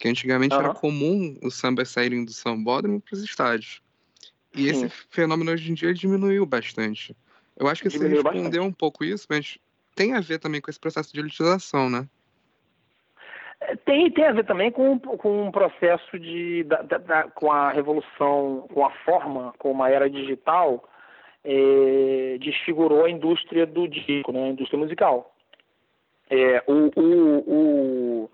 Porque 0.00 0.08
antigamente 0.08 0.54
uhum. 0.54 0.62
era 0.62 0.72
comum 0.72 1.36
os 1.42 1.58
sambas 1.58 1.90
saírem 1.90 2.24
do 2.24 2.32
sambódromo 2.32 3.02
para 3.02 3.12
os 3.14 3.22
estádios. 3.22 3.82
E 4.56 4.62
Sim. 4.62 4.86
esse 4.86 4.88
fenômeno 5.10 5.52
hoje 5.52 5.70
em 5.70 5.74
dia 5.74 5.92
diminuiu 5.92 6.46
bastante. 6.46 7.14
Eu 7.54 7.68
acho 7.68 7.82
que 7.82 7.90
você 7.90 8.08
respondeu 8.08 8.42
bastante. 8.42 8.58
um 8.60 8.72
pouco 8.72 9.04
isso, 9.04 9.26
mas 9.28 9.58
tem 9.94 10.14
a 10.14 10.20
ver 10.20 10.38
também 10.38 10.58
com 10.62 10.70
esse 10.70 10.80
processo 10.80 11.12
de 11.12 11.20
elitização, 11.20 11.90
né? 11.90 12.08
É, 13.60 13.76
tem, 13.76 14.10
tem 14.10 14.24
a 14.24 14.32
ver 14.32 14.46
também 14.46 14.72
com, 14.72 14.98
com 14.98 15.48
um 15.48 15.52
processo 15.52 16.18
de. 16.18 16.64
Da, 16.64 16.80
da, 16.80 17.22
com 17.24 17.52
a 17.52 17.70
revolução, 17.70 18.66
com 18.72 18.86
a 18.86 18.90
forma, 19.04 19.52
com 19.58 19.82
a 19.82 19.90
era 19.90 20.08
digital, 20.08 20.88
é, 21.44 22.38
desfigurou 22.40 23.04
a 23.04 23.10
indústria 23.10 23.66
do 23.66 23.86
disco, 23.86 24.32
né, 24.32 24.46
a 24.46 24.48
indústria 24.48 24.78
musical. 24.78 25.34
É, 26.30 26.64
o, 26.66 26.90
o, 26.98 27.38
o, 27.46 28.30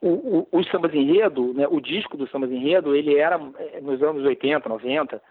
o, 0.00 0.46
os 0.52 0.68
sambas 0.70 0.94
enredo, 0.94 1.54
né, 1.54 1.66
o 1.68 1.80
disco 1.80 2.16
do 2.16 2.26
sambas 2.28 2.50
enredo, 2.50 2.94
ele 2.94 3.18
era, 3.18 3.40
é, 3.58 3.80
nos 3.80 4.02
anos 4.02 4.24
80, 4.24 4.68
90, 4.68 5.22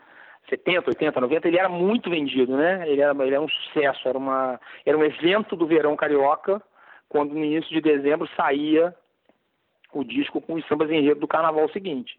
70, 0.49 0.89
80, 0.89 1.21
90, 1.21 1.47
ele 1.47 1.57
era 1.57 1.69
muito 1.69 2.09
vendido, 2.09 2.57
né? 2.57 2.83
Ele 2.87 3.01
era, 3.01 3.11
ele 3.23 3.35
era 3.35 3.41
um 3.41 3.47
sucesso, 3.47 4.07
era, 4.07 4.17
uma, 4.17 4.59
era 4.85 4.97
um 4.97 5.03
evento 5.03 5.55
do 5.55 5.65
verão 5.65 5.95
carioca, 5.95 6.61
quando 7.07 7.33
no 7.33 7.43
início 7.43 7.69
de 7.69 7.79
dezembro 7.79 8.27
saía 8.35 8.93
o 9.93 10.03
disco 10.03 10.41
com 10.41 10.55
os 10.55 10.67
sambas 10.67 10.89
enredo 10.89 11.19
do 11.19 11.27
carnaval 11.27 11.69
seguinte. 11.69 12.17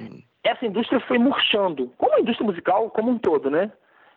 Hum. 0.00 0.22
Essa 0.42 0.64
indústria 0.64 1.00
foi 1.00 1.18
murchando, 1.18 1.92
como 1.98 2.14
a 2.14 2.20
indústria 2.20 2.46
musical 2.46 2.88
como 2.90 3.10
um 3.10 3.18
todo, 3.18 3.50
né? 3.50 3.72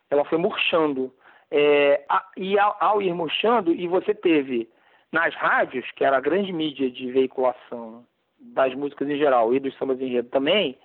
Ela 0.10 0.23
foi 0.25 0.38
murchando. 0.38 1.13
É, 1.51 2.05
a, 2.08 2.23
e 2.38 2.58
ao, 2.60 2.77
ao, 2.79 3.01
ir 3.01 3.13
murchando, 3.13 3.73
e 3.73 3.88
você 3.88 4.13
teve 4.13 4.69
nas 5.12 5.34
rádios, 5.36 5.89
que 5.95 6.04
era 6.04 6.17
a 6.17 6.22
grande 6.22 6.52
mídia 6.52 6.89
de 6.89 7.12
veiculação 7.12 8.06
das 8.39 8.74
músicas 8.76 9.10
em 9.10 9.17
geral 9.17 9.54
e 9.54 9.60
dos 9.60 9.78
sambas 9.78 10.00
enredo 10.00 10.30
também, 10.30 10.78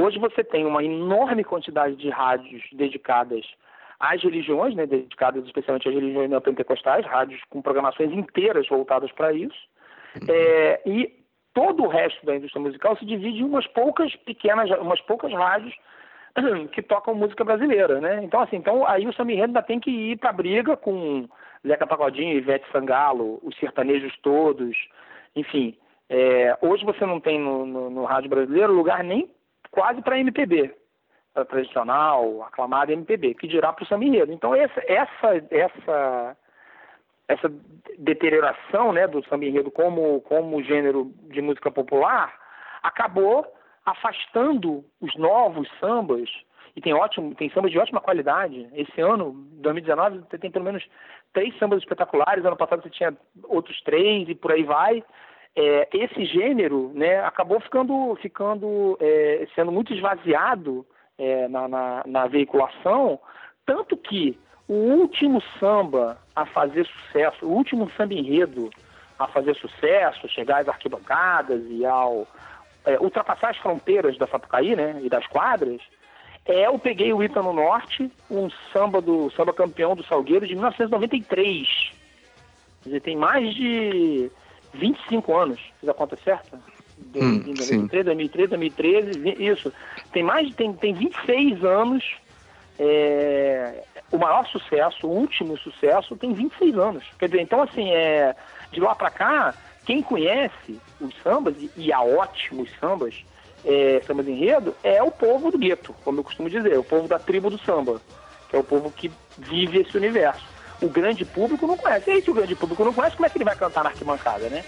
Hoje 0.00 0.18
você 0.18 0.42
tem 0.42 0.64
uma 0.64 0.82
enorme 0.82 1.44
quantidade 1.44 1.94
de 1.96 2.08
rádios 2.08 2.62
dedicadas 2.72 3.44
às 3.98 4.22
religiões, 4.22 4.74
né, 4.74 4.86
dedicadas 4.86 5.44
especialmente 5.44 5.86
às 5.86 5.94
religiões 5.94 6.30
neopentecostais, 6.30 7.04
rádios 7.04 7.42
com 7.50 7.60
programações 7.60 8.10
inteiras 8.10 8.66
voltadas 8.66 9.12
para 9.12 9.30
isso, 9.34 9.68
uhum. 10.16 10.26
é, 10.26 10.80
e 10.86 11.14
todo 11.52 11.84
o 11.84 11.88
resto 11.88 12.24
da 12.24 12.34
indústria 12.34 12.62
musical 12.62 12.96
se 12.96 13.04
divide 13.04 13.40
em 13.40 13.44
umas 13.44 13.66
poucas 13.66 14.16
pequenas, 14.16 14.70
umas 14.80 15.02
poucas 15.02 15.30
rádios 15.34 15.74
que 16.72 16.80
tocam 16.80 17.14
música 17.14 17.44
brasileira, 17.44 18.00
né? 18.00 18.24
Então 18.24 18.40
assim, 18.40 18.56
então 18.56 18.86
aí 18.88 19.06
o 19.06 19.12
Samba 19.12 19.32
ainda 19.32 19.62
tem 19.62 19.78
que 19.78 19.90
ir 19.90 20.16
para 20.16 20.32
briga 20.32 20.78
com 20.78 21.28
Zeca 21.66 21.86
Pagodinho, 21.86 22.36
Ivete 22.36 22.66
Sangalo, 22.72 23.38
os 23.42 23.56
sertanejos 23.58 24.16
todos, 24.22 24.76
enfim. 25.36 25.76
É, 26.08 26.56
hoje 26.60 26.84
você 26.84 27.04
não 27.06 27.20
tem 27.20 27.38
no, 27.38 27.64
no, 27.66 27.90
no 27.90 28.04
rádio 28.04 28.30
brasileiro 28.30 28.72
lugar 28.72 29.04
nem 29.04 29.30
quase 29.70 30.02
para 30.02 30.18
MPB, 30.18 30.74
para 31.32 31.44
tradicional, 31.44 32.42
aclamada 32.42 32.92
MPB, 32.92 33.34
que 33.34 33.46
dirá 33.46 33.72
para 33.72 33.84
o 33.84 33.86
samba 33.86 34.04
enredo. 34.04 34.32
Então 34.32 34.54
essa, 34.54 34.82
essa, 34.86 35.46
essa, 35.50 36.36
essa 37.28 37.52
deterioração 37.98 38.92
né, 38.92 39.06
do 39.06 39.24
samba 39.26 39.44
enredo 39.44 39.70
como, 39.70 40.20
como 40.22 40.62
gênero 40.62 41.12
de 41.28 41.40
música 41.40 41.70
popular 41.70 42.34
acabou 42.82 43.46
afastando 43.84 44.84
os 45.00 45.14
novos 45.16 45.68
sambas 45.78 46.28
e 46.74 46.80
tem 46.80 46.92
ótimo, 46.92 47.34
tem 47.34 47.50
sambas 47.50 47.70
de 47.70 47.78
ótima 47.78 48.00
qualidade. 48.00 48.68
Esse 48.72 49.00
ano, 49.00 49.32
2019, 49.60 50.18
você 50.18 50.38
tem 50.38 50.50
pelo 50.50 50.64
menos 50.64 50.84
três 51.32 51.56
sambas 51.58 51.80
espetaculares. 51.80 52.44
Ano 52.44 52.56
passado 52.56 52.82
você 52.82 52.90
tinha 52.90 53.16
outros 53.44 53.80
três 53.82 54.28
e 54.28 54.34
por 54.34 54.52
aí 54.52 54.62
vai 54.62 55.02
é, 55.56 55.88
esse 55.92 56.24
gênero 56.26 56.92
né, 56.94 57.20
acabou 57.20 57.60
ficando, 57.60 58.16
ficando 58.20 58.96
é, 59.00 59.46
sendo 59.54 59.72
muito 59.72 59.92
esvaziado 59.92 60.86
é, 61.18 61.48
na, 61.48 61.68
na, 61.68 62.02
na, 62.06 62.26
veiculação, 62.26 63.18
tanto 63.66 63.96
que 63.96 64.38
o 64.68 64.74
último 64.74 65.42
samba 65.58 66.18
a 66.34 66.46
fazer 66.46 66.86
sucesso, 66.86 67.44
o 67.44 67.50
último 67.50 67.90
samba 67.90 68.14
enredo 68.14 68.70
a 69.18 69.26
fazer 69.26 69.54
sucesso, 69.56 70.28
chegar 70.28 70.60
às 70.60 70.68
arquibancadas 70.68 71.62
e 71.68 71.84
ao 71.84 72.26
é, 72.86 72.98
ultrapassar 73.00 73.50
as 73.50 73.58
fronteiras 73.58 74.16
da 74.16 74.26
Sapucaí 74.26 74.74
né, 74.74 75.00
e 75.02 75.08
das 75.08 75.26
quadras, 75.26 75.82
é 76.50 76.66
Eu 76.66 76.78
Peguei 76.78 77.12
o 77.12 77.22
Ita 77.22 77.42
no 77.42 77.52
Norte, 77.52 78.10
um 78.30 78.48
samba 78.72 79.00
do 79.00 79.30
samba 79.30 79.52
campeão 79.52 79.94
do 79.94 80.04
Salgueiro 80.04 80.46
de 80.46 80.54
1993. 80.54 81.92
Quer 82.82 82.88
dizer, 82.88 83.00
tem 83.00 83.16
mais 83.16 83.54
de 83.54 84.30
25 84.74 85.36
anos, 85.36 85.60
fiz 85.80 85.88
a 85.88 85.94
conta 85.94 86.16
certa? 86.16 86.58
Hum, 87.14 87.40
2003, 87.54 88.04
2013, 88.04 88.48
2013, 88.48 89.42
isso. 89.42 89.72
Tem 90.12 90.22
mais, 90.22 90.54
tem, 90.54 90.72
tem 90.74 90.94
26 90.94 91.64
anos. 91.64 92.04
É, 92.78 93.84
o 94.10 94.18
maior 94.18 94.46
sucesso, 94.46 95.06
o 95.06 95.10
último 95.10 95.56
sucesso, 95.58 96.16
tem 96.16 96.32
26 96.32 96.78
anos. 96.78 97.04
Quer 97.18 97.26
dizer, 97.26 97.42
então 97.42 97.62
assim, 97.62 97.90
é, 97.90 98.34
de 98.72 98.80
lá 98.80 98.94
para 98.94 99.10
cá, 99.10 99.54
quem 99.84 100.02
conhece 100.02 100.80
os 101.00 101.14
sambas, 101.22 101.54
e 101.76 101.92
há 101.92 102.02
ótimos 102.02 102.70
sambas, 102.78 103.14
é, 103.64 104.00
enredo, 104.26 104.74
é 104.82 105.02
o 105.02 105.10
povo 105.10 105.50
do 105.50 105.58
gueto, 105.58 105.94
como 106.04 106.20
eu 106.20 106.24
costumo 106.24 106.48
dizer, 106.48 106.78
o 106.78 106.84
povo 106.84 107.08
da 107.08 107.18
tribo 107.18 107.50
do 107.50 107.58
samba, 107.58 108.00
que 108.48 108.56
é 108.56 108.58
o 108.58 108.64
povo 108.64 108.90
que 108.90 109.10
vive 109.38 109.80
esse 109.80 109.96
universo 109.96 110.50
o 110.80 110.88
grande 110.88 111.24
público 111.24 111.66
não 111.66 111.76
conhece. 111.76 112.10
E 112.10 112.14
aí, 112.14 112.22
se 112.22 112.30
o 112.30 112.34
grande 112.34 112.54
público 112.54 112.84
não 112.84 112.92
conhece, 112.92 113.16
como 113.16 113.26
é 113.26 113.30
que 113.30 113.36
ele 113.36 113.44
vai 113.44 113.56
cantar 113.56 113.84
na 113.84 113.90
arquibancada, 113.90 114.48
né? 114.48 114.64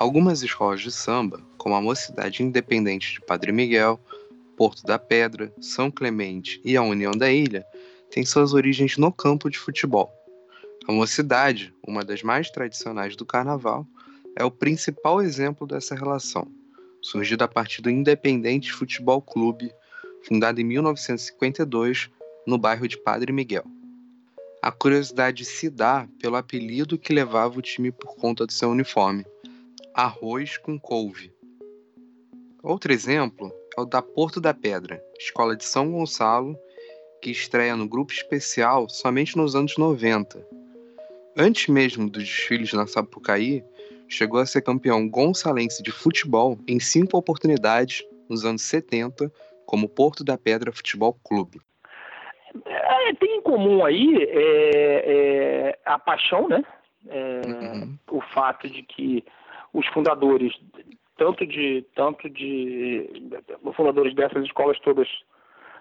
Algumas 0.00 0.42
escolas 0.42 0.80
de 0.80 0.90
samba, 0.90 1.42
como 1.58 1.74
a 1.74 1.82
Mocidade 1.82 2.42
Independente 2.42 3.12
de 3.12 3.20
Padre 3.20 3.52
Miguel, 3.52 4.00
Porto 4.56 4.82
da 4.82 4.98
Pedra, 4.98 5.52
São 5.60 5.90
Clemente 5.90 6.58
e 6.64 6.74
a 6.74 6.82
União 6.82 7.12
da 7.12 7.30
Ilha, 7.30 7.66
têm 8.10 8.24
suas 8.24 8.54
origens 8.54 8.96
no 8.96 9.12
campo 9.12 9.50
de 9.50 9.58
futebol. 9.58 10.10
A 10.88 10.92
Mocidade, 10.92 11.74
uma 11.86 12.02
das 12.02 12.22
mais 12.22 12.50
tradicionais 12.50 13.14
do 13.14 13.26
carnaval, 13.26 13.86
é 14.34 14.42
o 14.42 14.50
principal 14.50 15.20
exemplo 15.20 15.66
dessa 15.66 15.94
relação, 15.94 16.50
surgida 17.02 17.44
a 17.44 17.48
partir 17.48 17.82
do 17.82 17.90
Independente 17.90 18.72
Futebol 18.72 19.20
Clube, 19.20 19.70
fundada 20.22 20.62
em 20.62 20.64
1952 20.64 22.08
no 22.46 22.56
bairro 22.56 22.88
de 22.88 22.96
Padre 22.96 23.32
Miguel. 23.32 23.66
A 24.62 24.72
curiosidade 24.72 25.44
se 25.44 25.68
dá 25.68 26.08
pelo 26.18 26.36
apelido 26.36 26.98
que 26.98 27.12
levava 27.12 27.58
o 27.58 27.62
time 27.62 27.92
por 27.92 28.16
conta 28.16 28.46
do 28.46 28.52
seu 28.52 28.70
uniforme: 28.70 29.26
arroz 29.94 30.56
com 30.56 30.78
couve. 30.78 31.32
Outro 32.62 32.92
exemplo 32.92 33.52
é 33.76 33.80
o 33.80 33.84
da 33.84 34.02
Porto 34.02 34.40
da 34.40 34.52
Pedra, 34.52 35.02
escola 35.18 35.56
de 35.56 35.64
São 35.64 35.90
Gonçalo, 35.90 36.56
que 37.20 37.30
estreia 37.30 37.76
no 37.76 37.88
grupo 37.88 38.12
especial 38.12 38.88
somente 38.88 39.36
nos 39.36 39.54
anos 39.54 39.76
90. 39.76 40.46
Antes 41.36 41.68
mesmo 41.68 42.08
dos 42.08 42.24
desfiles 42.24 42.72
na 42.72 42.86
Sapucaí, 42.86 43.64
chegou 44.08 44.40
a 44.40 44.46
ser 44.46 44.62
campeão 44.62 45.08
gonçalense 45.08 45.82
de 45.82 45.90
futebol 45.90 46.58
em 46.66 46.80
cinco 46.80 47.16
oportunidades 47.16 48.04
nos 48.28 48.44
anos 48.44 48.62
70, 48.62 49.32
como 49.64 49.88
Porto 49.88 50.24
da 50.24 50.36
Pedra 50.36 50.72
Futebol 50.72 51.16
Clube. 51.24 51.60
É, 52.66 53.14
tem 53.14 53.38
em 53.38 53.42
comum 53.42 53.84
aí 53.84 54.16
é, 54.22 55.04
é, 55.06 55.78
a 55.84 55.98
paixão, 55.98 56.48
né? 56.48 56.64
É, 57.08 57.40
uhum. 57.46 57.98
O 58.10 58.20
fato 58.20 58.68
de 58.68 58.82
que 58.82 59.24
os 59.72 59.86
fundadores, 59.88 60.52
tanto 61.16 61.46
de, 61.46 61.84
tanto 61.94 62.28
de, 62.28 63.08
os 63.62 63.76
fundadores 63.76 64.14
dessas 64.14 64.44
escolas 64.44 64.78
todas 64.80 65.08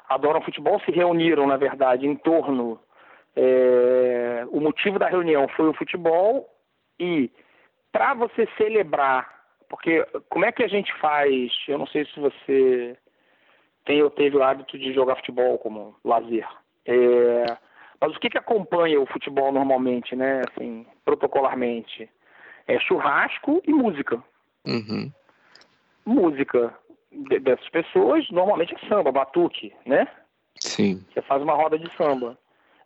adoram 0.09 0.41
futebol, 0.41 0.79
se 0.81 0.91
reuniram, 0.91 1.47
na 1.47 1.57
verdade, 1.57 2.07
em 2.07 2.15
torno. 2.15 2.79
É, 3.35 4.45
o 4.49 4.59
motivo 4.59 4.97
da 4.97 5.07
reunião 5.07 5.47
foi 5.49 5.69
o 5.69 5.73
futebol 5.73 6.49
e 6.99 7.31
para 7.91 8.13
você 8.13 8.47
celebrar, 8.57 9.29
porque 9.69 10.05
como 10.29 10.45
é 10.45 10.51
que 10.51 10.63
a 10.63 10.67
gente 10.67 10.93
faz? 10.99 11.51
Eu 11.67 11.77
não 11.77 11.87
sei 11.87 12.05
se 12.05 12.19
você 12.19 12.97
tem 13.85 14.01
ou 14.03 14.09
teve 14.09 14.35
o 14.35 14.43
hábito 14.43 14.77
de 14.77 14.93
jogar 14.93 15.15
futebol 15.17 15.57
como 15.59 15.95
lazer. 16.03 16.47
É, 16.85 17.45
mas 18.01 18.15
o 18.15 18.19
que, 18.19 18.29
que 18.29 18.37
acompanha 18.37 18.99
o 18.99 19.05
futebol 19.05 19.51
normalmente, 19.51 20.15
né? 20.15 20.41
Assim, 20.49 20.85
protocolarmente? 21.05 22.09
É 22.69 22.79
churrasco 22.79 23.63
e 23.65 23.73
música. 23.73 24.23
Uhum. 24.67 25.11
Música 26.05 26.71
dessas 27.41 27.67
pessoas 27.69 28.29
normalmente 28.29 28.75
é 28.75 28.87
samba, 28.87 29.11
batuque, 29.11 29.73
né? 29.87 30.07
Sim. 30.59 31.03
Você 31.11 31.19
faz 31.23 31.41
uma 31.41 31.55
roda 31.55 31.79
de 31.79 31.91
samba. 31.97 32.37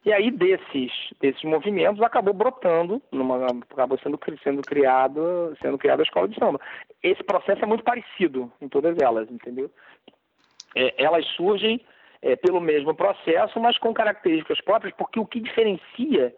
E 0.05 0.13
aí 0.13 0.31
desses, 0.31 0.91
desses 1.19 1.43
movimentos 1.43 2.01
acabou 2.01 2.33
brotando, 2.33 3.01
numa, 3.11 3.45
acabou 3.69 3.99
sendo, 3.99 4.17
sendo 4.41 4.61
criado, 4.61 5.53
sendo 5.61 5.77
criada 5.77 6.01
a 6.01 6.05
escola 6.05 6.29
de 6.29 6.39
samba. 6.39 6.61
Esse 7.03 7.21
processo 7.21 7.61
é 7.61 7.67
muito 7.67 7.83
parecido 7.83 8.49
em 8.61 8.69
todas 8.69 8.97
elas, 9.01 9.29
entendeu? 9.29 9.69
É, 10.77 11.03
elas 11.03 11.25
surgem 11.35 11.81
é, 12.21 12.37
pelo 12.37 12.61
mesmo 12.61 12.95
processo, 12.95 13.59
mas 13.59 13.77
com 13.77 13.93
características 13.93 14.61
próprias, 14.61 14.95
porque 14.95 15.19
o 15.19 15.25
que 15.25 15.41
diferencia 15.41 16.33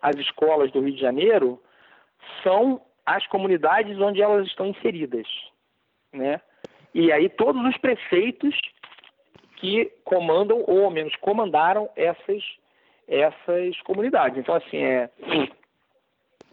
as 0.00 0.14
escolas 0.16 0.70
do 0.70 0.80
Rio 0.80 0.94
de 0.94 1.00
Janeiro 1.00 1.60
são 2.42 2.80
as 3.04 3.26
comunidades 3.26 3.98
onde 4.00 4.22
elas 4.22 4.46
estão 4.46 4.66
inseridas, 4.66 5.26
né? 6.12 6.40
E 6.94 7.12
aí 7.12 7.28
todos 7.28 7.62
os 7.64 7.76
prefeitos 7.78 8.58
que 9.56 9.90
comandam 10.04 10.62
ou 10.66 10.84
ao 10.84 10.90
menos 10.90 11.14
comandaram 11.16 11.88
essas 11.96 12.42
essas 13.06 13.78
comunidades. 13.82 14.38
Então 14.38 14.54
assim 14.54 14.78
é 14.78 15.10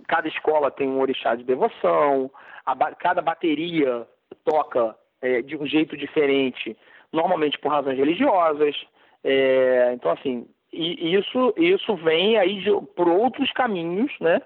cada 0.08 0.28
escola 0.28 0.72
tem 0.72 0.88
um 0.90 1.00
orixá 1.00 1.36
de 1.36 1.44
devoção, 1.44 2.30
a, 2.66 2.76
cada 2.96 3.22
bateria 3.22 4.08
toca 4.44 4.96
é, 5.22 5.42
de 5.42 5.56
um 5.56 5.66
jeito 5.66 5.96
diferente 5.96 6.76
normalmente 7.12 7.58
por 7.60 7.72
razões 7.72 7.98
religiosas. 7.98 8.76
É, 9.24 9.92
então, 9.94 10.12
assim, 10.12 10.48
e 10.72 11.16
isso, 11.16 11.54
isso 11.58 11.96
vem 11.98 12.38
aí 12.38 12.62
de, 12.62 12.72
por 12.96 13.08
outros 13.08 13.52
caminhos, 13.52 14.12
né, 14.20 14.42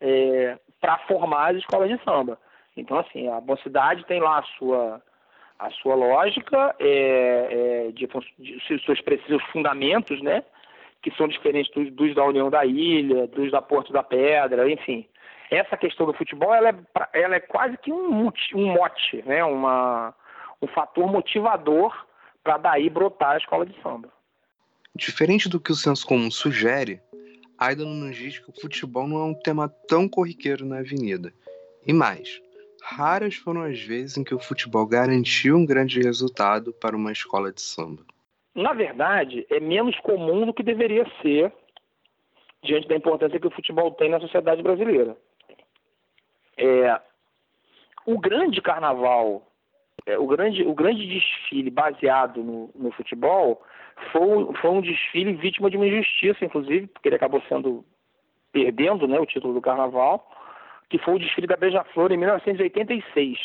é, 0.00 0.58
para 0.80 0.98
formar 1.00 1.50
as 1.50 1.58
escolas 1.58 1.88
de 1.88 2.02
samba. 2.04 2.38
Então, 2.76 2.98
assim, 2.98 3.28
a 3.28 3.40
Mocidade 3.40 4.04
tem 4.06 4.20
lá 4.20 4.38
a 4.38 4.42
sua, 4.58 5.02
a 5.58 5.70
sua 5.70 5.94
lógica, 5.94 6.74
é, 6.78 7.86
é, 7.88 7.92
de, 7.92 8.08
de, 8.38 8.84
seus 8.84 9.00
precisos 9.02 9.42
fundamentos, 9.52 10.22
né, 10.22 10.42
que 11.02 11.10
são 11.16 11.28
diferentes 11.28 11.72
dos, 11.72 11.92
dos, 11.92 12.14
da 12.14 12.24
União 12.24 12.48
da 12.48 12.64
Ilha, 12.64 13.26
dos 13.26 13.50
da 13.50 13.60
Porto 13.60 13.92
da 13.92 14.02
Pedra, 14.02 14.70
enfim. 14.70 15.06
Essa 15.50 15.76
questão 15.76 16.06
do 16.06 16.14
futebol, 16.14 16.54
ela 16.54 16.70
é, 16.70 16.74
ela 17.12 17.34
é 17.34 17.40
quase 17.40 17.76
que 17.78 17.92
um, 17.92 18.30
um 18.54 18.72
mote, 18.72 19.22
né, 19.26 19.44
uma, 19.44 20.14
um 20.62 20.66
fator 20.68 21.10
motivador 21.10 21.94
para 22.42 22.56
daí 22.56 22.88
brotar 22.88 23.32
a 23.32 23.38
escola 23.38 23.66
de 23.66 23.74
samba. 23.82 24.08
Diferente 24.94 25.48
do 25.48 25.60
que 25.60 25.72
o 25.72 25.74
senso 25.74 26.06
comum 26.06 26.30
sugere, 26.30 27.00
Aida 27.60 27.84
nos 27.84 28.16
diz 28.16 28.38
que 28.38 28.48
o 28.48 28.58
futebol 28.58 29.06
não 29.06 29.18
é 29.18 29.24
um 29.24 29.34
tema 29.34 29.68
tão 29.68 30.08
corriqueiro 30.08 30.64
na 30.64 30.78
avenida. 30.78 31.30
E 31.86 31.92
mais, 31.92 32.40
raras 32.82 33.34
foram 33.34 33.60
as 33.64 33.78
vezes 33.78 34.16
em 34.16 34.24
que 34.24 34.34
o 34.34 34.38
futebol 34.38 34.86
garantiu 34.86 35.56
um 35.56 35.66
grande 35.66 36.00
resultado 36.00 36.72
para 36.72 36.96
uma 36.96 37.12
escola 37.12 37.52
de 37.52 37.60
samba. 37.60 38.02
Na 38.54 38.72
verdade, 38.72 39.46
é 39.50 39.60
menos 39.60 39.94
comum 40.00 40.46
do 40.46 40.54
que 40.54 40.62
deveria 40.62 41.04
ser 41.20 41.52
diante 42.62 42.88
da 42.88 42.96
importância 42.96 43.38
que 43.38 43.46
o 43.46 43.50
futebol 43.50 43.90
tem 43.92 44.08
na 44.08 44.20
sociedade 44.20 44.62
brasileira. 44.62 45.14
É, 46.56 46.98
o 48.06 48.18
grande 48.18 48.62
carnaval 48.62 49.46
é, 50.06 50.18
o, 50.18 50.26
grande, 50.26 50.62
o 50.62 50.74
grande 50.74 51.06
desfile 51.06 51.70
baseado 51.70 52.42
no, 52.42 52.70
no 52.74 52.90
futebol 52.92 53.62
foi, 54.12 54.54
foi 54.60 54.70
um 54.70 54.80
desfile 54.80 55.32
vítima 55.34 55.70
de 55.70 55.76
uma 55.76 55.86
injustiça, 55.86 56.44
inclusive, 56.44 56.86
porque 56.88 57.08
ele 57.08 57.16
acabou 57.16 57.42
sendo 57.48 57.84
perdendo 58.52 59.06
né, 59.06 59.18
o 59.18 59.26
título 59.26 59.54
do 59.54 59.60
carnaval, 59.60 60.28
que 60.88 60.98
foi 60.98 61.14
o 61.14 61.18
desfile 61.18 61.46
da 61.46 61.56
Beija-Flor 61.56 62.12
em 62.12 62.16
1986. 62.16 63.38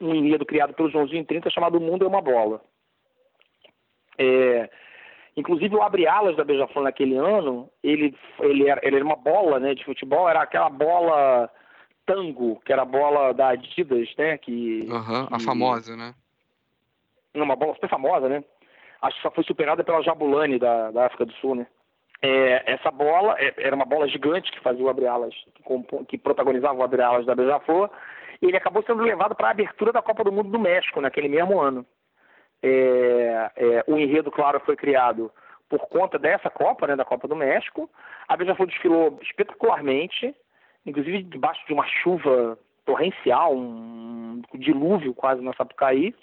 Um 0.00 0.14
enredo 0.14 0.46
criado 0.46 0.74
pelo 0.74 0.90
Joãozinho 0.90 1.24
30 1.24 1.50
chamado 1.50 1.78
O 1.78 1.80
Mundo 1.80 2.04
é 2.04 2.08
uma 2.08 2.20
Bola. 2.20 2.60
É, 4.18 4.70
inclusive 5.36 5.74
o 5.74 5.82
abre-alas 5.82 6.36
da 6.36 6.44
Beija-Flor 6.44 6.84
naquele 6.84 7.16
ano, 7.16 7.68
ele, 7.82 8.14
ele, 8.40 8.68
era, 8.68 8.80
ele 8.84 8.96
era 8.96 9.04
uma 9.04 9.16
bola 9.16 9.58
né, 9.58 9.74
de 9.74 9.84
futebol, 9.84 10.28
era 10.28 10.42
aquela 10.42 10.68
bola 10.68 11.50
Tango, 12.04 12.60
que 12.64 12.72
era 12.72 12.82
a 12.82 12.86
bola 12.86 13.32
da 13.32 13.50
Adidas, 13.50 14.08
né? 14.16 14.38
Que, 14.38 14.86
uhum, 14.88 15.26
que... 15.26 15.34
a 15.34 15.40
famosa, 15.40 15.96
né? 15.96 16.14
Uma 17.34 17.56
bola 17.56 17.74
super 17.74 17.88
famosa, 17.88 18.28
né? 18.28 18.44
Acho 19.02 19.16
que 19.16 19.22
só 19.22 19.30
foi 19.32 19.44
superada 19.44 19.82
pela 19.82 20.02
Jabulani 20.02 20.58
da, 20.58 20.92
da 20.92 21.06
África 21.06 21.26
do 21.26 21.32
Sul, 21.34 21.56
né? 21.56 21.66
É, 22.22 22.72
essa 22.72 22.88
bola 22.88 23.34
é, 23.36 23.52
era 23.58 23.74
uma 23.74 23.84
bola 23.84 24.06
gigante 24.06 24.52
que 24.52 24.60
fazia 24.60 24.84
o 24.84 24.88
abre-alas, 24.88 25.34
que, 25.54 26.06
que, 26.06 26.18
protagonizava 26.18 26.78
o 26.78 26.84
abre-alas 26.84 27.26
da 27.26 27.34
Beija-Flor, 27.34 27.90
e 28.40 28.46
ele 28.46 28.56
acabou 28.56 28.80
sendo 28.84 29.02
levado 29.02 29.34
para 29.34 29.48
a 29.48 29.50
abertura 29.50 29.92
da 29.92 30.00
Copa 30.00 30.22
do 30.22 30.30
Mundo 30.30 30.48
do 30.48 30.58
México 30.58 31.00
naquele 31.00 31.28
mesmo 31.28 31.60
ano. 31.60 31.84
É, 32.62 33.50
é, 33.56 33.84
o 33.88 33.98
enredo, 33.98 34.30
claro, 34.30 34.60
foi 34.60 34.76
criado 34.76 35.32
por 35.68 35.80
conta 35.88 36.16
dessa 36.16 36.48
Copa, 36.48 36.86
né, 36.86 36.94
da 36.94 37.04
Copa 37.04 37.26
do 37.26 37.34
México. 37.34 37.90
A 38.28 38.36
Beija-Flor 38.36 38.68
desfilou 38.68 39.18
espetacularmente, 39.20 40.32
inclusive 40.86 41.24
debaixo 41.24 41.66
de 41.66 41.72
uma 41.72 41.86
chuva 41.88 42.56
torrencial, 42.84 43.54
um 43.54 44.42
dilúvio 44.54 45.14
quase 45.14 45.42
na 45.42 45.52
Sapucaí, 45.54 46.14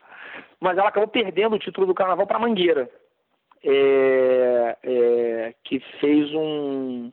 mas 0.60 0.78
ela 0.78 0.90
acabou 0.90 1.08
perdendo 1.08 1.56
o 1.56 1.60
título 1.60 1.88
do 1.88 1.94
carnaval 1.94 2.28
para 2.28 2.40
Mangueira, 2.40 2.90
é, 3.64 4.78
é, 4.84 5.56
que 5.64 5.80
fez 6.00 6.34
um 6.34 7.10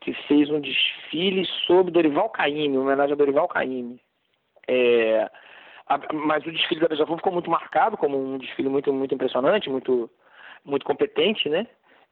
que 0.00 0.14
fez 0.26 0.48
um 0.48 0.60
desfile 0.60 1.44
sobre 1.66 1.92
Dorival 1.92 2.30
Caymmi, 2.30 2.78
homenagem 2.78 3.12
a 3.12 3.16
Dorival 3.16 3.46
Caymmi. 3.46 4.00
É, 4.66 5.30
mas 6.14 6.46
o 6.46 6.52
desfile 6.52 6.80
da 6.80 6.88
Beija-Flor 6.88 7.18
ficou 7.18 7.32
muito 7.32 7.50
marcado 7.50 7.98
como 7.98 8.16
um 8.16 8.38
desfile 8.38 8.68
muito 8.68 8.92
muito 8.92 9.14
impressionante, 9.14 9.68
muito 9.68 10.10
muito 10.64 10.86
competente, 10.86 11.48
né? 11.48 11.66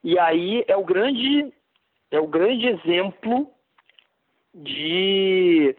E 0.04 0.18
aí 0.18 0.64
é 0.68 0.76
o 0.76 0.84
grande 0.84 1.52
é 2.10 2.20
o 2.20 2.26
grande 2.26 2.66
exemplo 2.66 3.50
de 4.54 5.76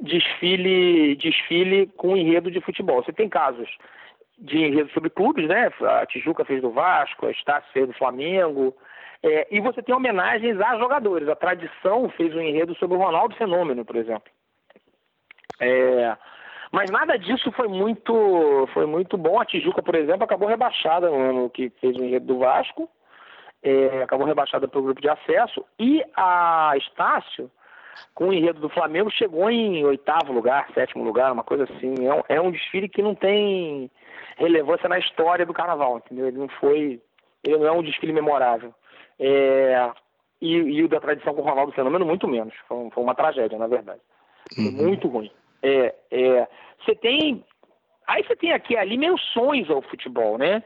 desfile, 0.00 1.16
desfile 1.16 1.86
com 1.96 2.16
enredo 2.16 2.50
de 2.50 2.60
futebol. 2.60 3.02
Você 3.02 3.12
tem 3.12 3.28
casos 3.28 3.68
de 4.38 4.58
enredo 4.58 4.90
sobre 4.90 5.10
clubes, 5.10 5.48
né? 5.48 5.70
A 5.80 6.06
Tijuca 6.06 6.44
fez 6.44 6.60
do 6.60 6.70
Vasco, 6.70 7.26
a 7.26 7.30
Estácio 7.30 7.70
fez 7.72 7.86
do 7.86 7.94
Flamengo. 7.94 8.74
É, 9.22 9.46
e 9.50 9.60
você 9.60 9.82
tem 9.82 9.94
homenagens 9.94 10.60
a 10.60 10.76
jogadores. 10.78 11.28
A 11.28 11.36
tradição 11.36 12.08
fez 12.10 12.34
um 12.34 12.40
enredo 12.40 12.74
sobre 12.76 12.96
o 12.96 13.00
Ronaldo 13.00 13.34
Fenômeno, 13.36 13.84
por 13.84 13.96
exemplo. 13.96 14.30
É, 15.60 16.16
mas 16.70 16.90
nada 16.90 17.16
disso 17.16 17.52
foi 17.52 17.68
muito, 17.68 18.68
foi 18.74 18.84
muito 18.84 19.16
bom. 19.16 19.40
A 19.40 19.46
Tijuca, 19.46 19.82
por 19.82 19.94
exemplo, 19.94 20.24
acabou 20.24 20.48
rebaixada 20.48 21.08
no 21.08 21.16
ano 21.16 21.50
que 21.50 21.70
fez 21.80 21.96
o 21.96 22.04
enredo 22.04 22.26
do 22.26 22.38
Vasco. 22.40 22.90
É, 23.62 24.02
acabou 24.02 24.26
rebaixada 24.26 24.68
pelo 24.68 24.84
grupo 24.84 25.00
de 25.00 25.08
acesso. 25.08 25.64
E 25.78 26.04
a 26.14 26.72
Estácio 26.76 27.50
com 28.14 28.28
o 28.28 28.32
enredo 28.32 28.60
do 28.60 28.68
Flamengo, 28.68 29.10
chegou 29.10 29.50
em 29.50 29.84
oitavo 29.84 30.32
lugar, 30.32 30.68
sétimo 30.74 31.04
lugar, 31.04 31.32
uma 31.32 31.44
coisa 31.44 31.64
assim. 31.64 32.06
É 32.06 32.14
um, 32.14 32.22
é 32.28 32.40
um 32.40 32.50
desfile 32.50 32.88
que 32.88 33.02
não 33.02 33.14
tem 33.14 33.90
relevância 34.36 34.88
na 34.88 34.98
história 34.98 35.46
do 35.46 35.54
carnaval, 35.54 35.98
entendeu? 35.98 36.28
Ele 36.28 36.38
não 36.38 36.48
foi. 36.48 37.00
Ele 37.42 37.58
não 37.58 37.66
é 37.66 37.72
um 37.72 37.82
desfile 37.82 38.12
memorável. 38.12 38.74
É, 39.18 39.90
e, 40.40 40.54
e, 40.56 40.82
o 40.82 40.88
da 40.88 41.00
tradição 41.00 41.34
com 41.34 41.42
o 41.42 41.44
Ronaldo 41.44 41.72
Fenômeno, 41.72 42.04
muito 42.04 42.26
menos. 42.26 42.54
Foi, 42.68 42.90
foi 42.90 43.02
uma 43.02 43.14
tragédia, 43.14 43.58
na 43.58 43.66
verdade. 43.66 44.00
Foi 44.54 44.64
uhum. 44.64 44.88
muito 44.88 45.08
ruim. 45.08 45.30
É, 45.62 45.94
é, 46.10 46.48
você 46.84 46.94
tem. 46.94 47.44
Aí 48.06 48.22
você 48.22 48.36
tem 48.36 48.52
aqui 48.52 48.76
ali 48.76 48.98
menções 48.98 49.70
ao 49.70 49.80
futebol, 49.82 50.36
né? 50.36 50.62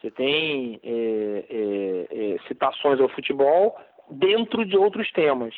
Você 0.00 0.10
tem 0.10 0.80
é, 0.82 1.44
é, 1.48 2.34
é, 2.34 2.38
citações 2.48 3.00
ao 3.00 3.08
futebol 3.08 3.78
dentro 4.10 4.64
de 4.66 4.76
outros 4.76 5.10
temas. 5.12 5.54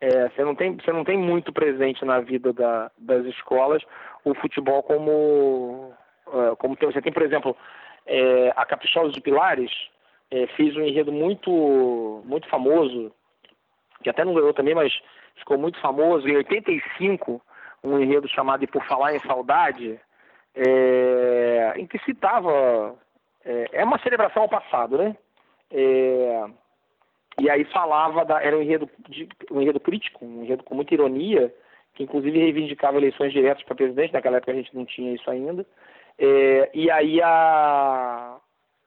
É, 0.00 0.28
você, 0.30 0.44
não 0.44 0.54
tem, 0.54 0.76
você 0.76 0.92
não 0.92 1.04
tem 1.04 1.18
muito 1.18 1.52
presente 1.52 2.04
na 2.04 2.20
vida 2.20 2.52
da, 2.52 2.90
das 2.96 3.26
escolas 3.26 3.82
o 4.24 4.34
futebol 4.34 4.82
como, 4.82 5.92
é, 6.32 6.56
como 6.56 6.74
tem, 6.76 6.90
você 6.90 7.02
tem, 7.02 7.12
por 7.12 7.22
exemplo, 7.22 7.54
é, 8.06 8.52
a 8.56 8.64
Caprichosa 8.64 9.12
de 9.12 9.20
Pilares 9.20 9.70
é, 10.30 10.46
fez 10.48 10.74
um 10.76 10.82
enredo 10.82 11.12
muito, 11.12 12.22
muito 12.24 12.48
famoso, 12.48 13.12
que 14.02 14.08
até 14.08 14.24
não 14.24 14.34
ganhou 14.34 14.54
também, 14.54 14.74
mas 14.74 14.92
ficou 15.36 15.58
muito 15.58 15.78
famoso, 15.80 16.26
em 16.26 16.36
85, 16.36 17.40
um 17.84 17.98
enredo 17.98 18.28
chamado 18.28 18.64
E 18.64 18.66
Por 18.66 18.84
Falar 18.86 19.14
em 19.14 19.20
Saudade, 19.20 20.00
é, 20.54 21.74
em 21.76 21.86
que 21.86 21.98
citava 22.00 22.94
é, 23.44 23.68
é 23.72 23.84
uma 23.84 23.98
celebração 23.98 24.42
ao 24.42 24.48
passado, 24.48 24.96
né? 24.98 25.16
E 27.40 27.48
aí 27.48 27.64
falava, 27.64 28.24
da, 28.24 28.42
era 28.42 28.56
um 28.56 28.62
enredo, 28.62 28.88
de, 29.08 29.28
um 29.50 29.60
enredo 29.60 29.80
crítico, 29.80 30.24
um 30.24 30.44
enredo 30.44 30.62
com 30.62 30.74
muita 30.74 30.92
ironia, 30.94 31.52
que 31.94 32.02
inclusive 32.02 32.38
reivindicava 32.38 32.98
eleições 32.98 33.32
diretas 33.32 33.62
para 33.64 33.74
presidente, 33.74 34.12
naquela 34.12 34.36
época 34.36 34.52
a 34.52 34.54
gente 34.54 34.74
não 34.76 34.84
tinha 34.84 35.14
isso 35.14 35.30
ainda. 35.30 35.66
É, 36.18 36.70
e 36.74 36.90
aí 36.90 37.20
a, 37.22 38.36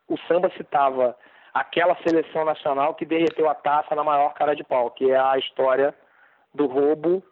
o 0.08 0.18
samba 0.28 0.52
citava 0.56 1.18
aquela 1.52 1.96
seleção 2.08 2.46
nacional 2.46 2.94
que 2.94 3.06
derreteu 3.06 3.50
a 3.50 3.56
taça 3.56 3.96
na 3.96 4.04
maior 4.04 4.34
cara 4.36 4.56
de 4.56 4.64
pau, 4.64 4.92
que 4.92 5.10
é 5.10 5.18
a 5.18 5.38
história 5.38 5.94
do 6.54 6.68
roubo 6.68 7.24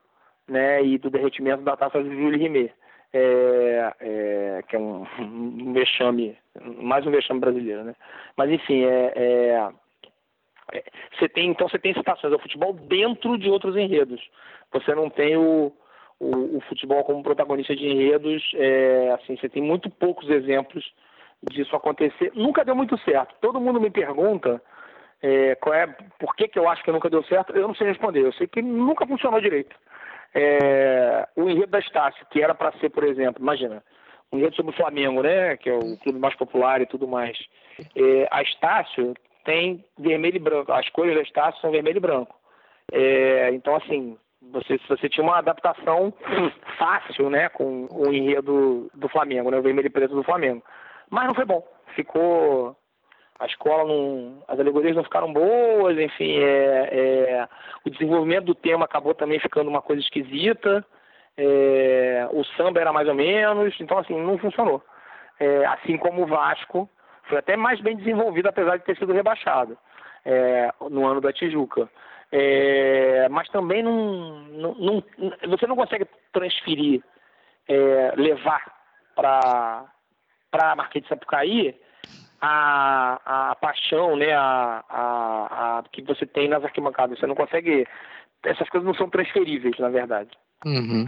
né, 0.47 0.83
e 0.83 0.97
do 0.97 1.09
derretimento 1.09 1.61
da 1.61 1.77
taça 1.77 2.03
de 2.03 2.09
Jules 2.09 2.41
Rimet 2.41 2.73
é, 3.13 3.93
é, 3.99 4.63
que 4.67 4.75
é 4.75 4.79
um, 4.79 5.05
um 5.19 5.73
vexame, 5.73 6.37
mais 6.77 7.05
um 7.05 7.11
vexame 7.11 7.39
brasileiro, 7.39 7.83
né? 7.83 7.95
Mas 8.35 8.49
enfim, 8.49 8.83
é, 8.85 9.13
é, 9.15 9.69
você 11.17 11.29
tem 11.29 11.49
então 11.49 11.67
você 11.67 11.79
tem 11.79 11.93
citações 11.93 12.33
ao 12.33 12.39
futebol 12.39 12.73
dentro 12.73 13.37
de 13.37 13.49
outros 13.49 13.75
enredos. 13.75 14.21
Você 14.71 14.95
não 14.95 15.09
tem 15.09 15.35
o, 15.37 15.71
o, 16.19 16.57
o 16.57 16.61
futebol 16.69 17.03
como 17.03 17.23
protagonista 17.23 17.75
de 17.75 17.85
enredos, 17.87 18.43
é, 18.55 19.11
assim, 19.11 19.35
você 19.35 19.49
tem 19.49 19.61
muito 19.61 19.89
poucos 19.89 20.29
exemplos 20.29 20.83
disso 21.49 21.75
acontecer. 21.75 22.31
Nunca 22.35 22.63
deu 22.63 22.75
muito 22.75 22.97
certo. 22.99 23.35
Todo 23.41 23.59
mundo 23.59 23.81
me 23.81 23.89
pergunta 23.89 24.61
é, 25.21 25.55
qual 25.55 25.73
é, 25.73 25.87
por 26.19 26.35
que, 26.35 26.47
que 26.47 26.59
eu 26.59 26.69
acho 26.69 26.83
que 26.83 26.91
nunca 26.91 27.09
deu 27.09 27.23
certo. 27.23 27.55
Eu 27.55 27.67
não 27.67 27.75
sei 27.75 27.87
responder. 27.87 28.21
Eu 28.25 28.33
sei 28.33 28.47
que 28.47 28.61
nunca 28.61 29.05
funcionou 29.05 29.41
direito. 29.41 29.75
É, 30.33 31.27
o 31.35 31.49
enredo 31.49 31.71
da 31.71 31.79
Estácio, 31.79 32.25
que 32.29 32.41
era 32.41 32.55
para 32.55 32.71
ser, 32.79 32.89
por 32.89 33.03
exemplo, 33.03 33.41
imagina, 33.41 33.83
um 34.31 34.37
enredo 34.37 34.55
sobre 34.55 34.71
o 34.71 34.77
Flamengo, 34.77 35.21
né, 35.21 35.57
que 35.57 35.69
é 35.69 35.73
o 35.73 35.97
clube 35.97 36.19
mais 36.19 36.35
popular 36.35 36.81
e 36.81 36.85
tudo 36.85 37.07
mais. 37.07 37.37
É, 37.95 38.27
a 38.31 38.41
Estácio 38.41 39.13
tem 39.43 39.83
vermelho 39.97 40.37
e 40.37 40.39
branco, 40.39 40.71
as 40.71 40.87
cores 40.89 41.15
da 41.15 41.21
Estácio 41.21 41.61
são 41.61 41.71
vermelho 41.71 41.97
e 41.97 42.01
branco. 42.01 42.35
É, 42.91 43.49
então, 43.53 43.75
assim, 43.75 44.17
você, 44.51 44.79
você 44.87 45.07
tinha 45.07 45.23
uma 45.23 45.37
adaptação 45.37 46.13
fácil, 46.77 47.29
né, 47.29 47.49
com 47.49 47.87
o 47.91 48.11
enredo 48.13 48.89
do 48.93 49.07
Flamengo, 49.09 49.51
né, 49.51 49.57
o 49.57 49.61
vermelho 49.61 49.87
e 49.87 49.91
preto 49.91 50.15
do 50.15 50.23
Flamengo. 50.23 50.63
Mas 51.09 51.27
não 51.27 51.35
foi 51.35 51.45
bom. 51.45 51.65
Ficou 51.95 52.75
a 53.41 53.47
escola 53.47 53.85
não. 53.85 54.43
as 54.47 54.59
alegorias 54.59 54.95
não 54.95 55.03
ficaram 55.03 55.33
boas, 55.33 55.97
enfim, 55.97 56.37
é, 56.37 56.89
é, 56.91 57.47
o 57.83 57.89
desenvolvimento 57.89 58.45
do 58.45 58.53
tema 58.53 58.85
acabou 58.85 59.15
também 59.15 59.39
ficando 59.39 59.67
uma 59.67 59.81
coisa 59.81 59.99
esquisita, 59.99 60.85
é, 61.35 62.27
o 62.31 62.43
samba 62.55 62.79
era 62.79 62.93
mais 62.93 63.07
ou 63.07 63.15
menos, 63.15 63.75
então 63.79 63.97
assim, 63.97 64.15
não 64.15 64.37
funcionou. 64.37 64.83
É, 65.39 65.65
assim 65.65 65.97
como 65.97 66.21
o 66.21 66.27
Vasco, 66.27 66.87
foi 67.23 67.37
até 67.37 67.55
mais 67.55 67.79
bem 67.81 67.95
desenvolvido, 67.95 68.47
apesar 68.47 68.77
de 68.77 68.85
ter 68.85 68.97
sido 68.97 69.13
rebaixado 69.13 69.77
é, 70.25 70.71
no 70.89 71.05
ano 71.05 71.21
da 71.21 71.33
Tijuca. 71.33 71.89
É, 72.31 73.27
mas 73.29 73.49
também 73.49 73.83
não, 73.83 74.41
não, 74.49 74.73
não, 74.75 75.03
você 75.49 75.67
não 75.67 75.75
consegue 75.75 76.05
transferir, 76.31 77.03
levar 78.15 78.63
para 79.15 79.85
a 80.53 80.75
Marquês 80.75 81.03
de 81.03 81.09
Sapucaí 81.09 81.75
a, 82.41 83.49
a 83.51 83.55
paixão, 83.55 84.15
né, 84.15 84.33
a, 84.33 84.83
a, 84.89 85.79
a, 85.79 85.83
que 85.91 86.01
você 86.01 86.25
tem 86.25 86.49
nas 86.49 86.63
arquibancadas. 86.63 87.19
Você 87.19 87.27
não 87.27 87.35
consegue. 87.35 87.87
Essas 88.43 88.67
coisas 88.69 88.85
não 88.85 88.95
são 88.95 89.09
transferíveis, 89.09 89.77
na 89.77 89.89
verdade. 89.89 90.31
Uhum. 90.65 91.07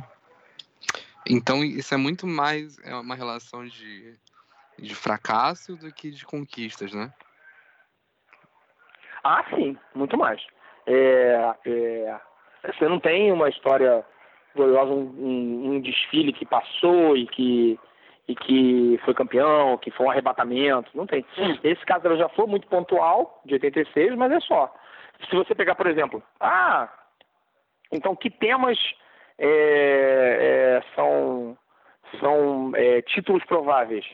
Então 1.28 1.64
isso 1.64 1.94
é 1.94 1.98
muito 1.98 2.28
mais 2.28 2.78
é 2.84 2.94
uma 2.96 3.16
relação 3.16 3.66
de, 3.66 4.14
de 4.78 4.96
fracasso 4.96 5.76
do 5.76 5.94
que 5.94 6.12
de 6.12 6.26
conquistas, 6.26 6.94
né? 6.94 7.12
Ah, 9.24 9.44
sim, 9.50 9.78
muito 9.96 10.18
mais. 10.18 10.42
É, 10.86 11.56
é, 11.66 12.20
você 12.66 12.88
não 12.88 13.00
tem 13.00 13.32
uma 13.32 13.50
história 13.50 14.06
gloriosa, 14.56 14.92
um, 14.92 15.76
um, 15.76 15.82
desfile 15.82 16.34
que 16.34 16.46
passou 16.46 17.16
e 17.16 17.26
que 17.28 17.80
e 18.26 18.36
que 18.36 18.98
foi 19.04 19.14
campeão, 19.14 19.78
que 19.78 19.92
foi 19.92 20.06
um 20.06 20.10
arrebatamento. 20.10 20.90
Não 20.96 21.06
tem. 21.06 21.26
Esse 21.62 21.86
caso 21.86 22.16
já 22.16 22.30
foi 22.30 22.48
muito 22.48 22.68
pontual, 22.68 23.42
de 23.46 23.56
86, 23.56 24.16
mas 24.16 24.32
é 24.32 24.40
só. 24.40 24.74
Se 25.30 25.36
você 25.36 25.54
pegar, 25.54 25.76
por 25.76 25.88
exemplo, 25.88 26.24
ah, 26.40 26.90
então 27.92 28.16
que 28.16 28.30
temas 28.30 28.78
é, 29.38 30.82
é, 30.82 30.96
são, 30.96 31.58
são 32.20 32.72
é, 32.76 33.02
títulos 33.02 33.44
prováveis? 33.44 34.06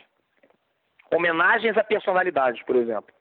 Homenagens 1.12 1.76
a 1.76 1.84
personalidades, 1.84 2.62
por 2.64 2.76
exemplo. 2.76 3.14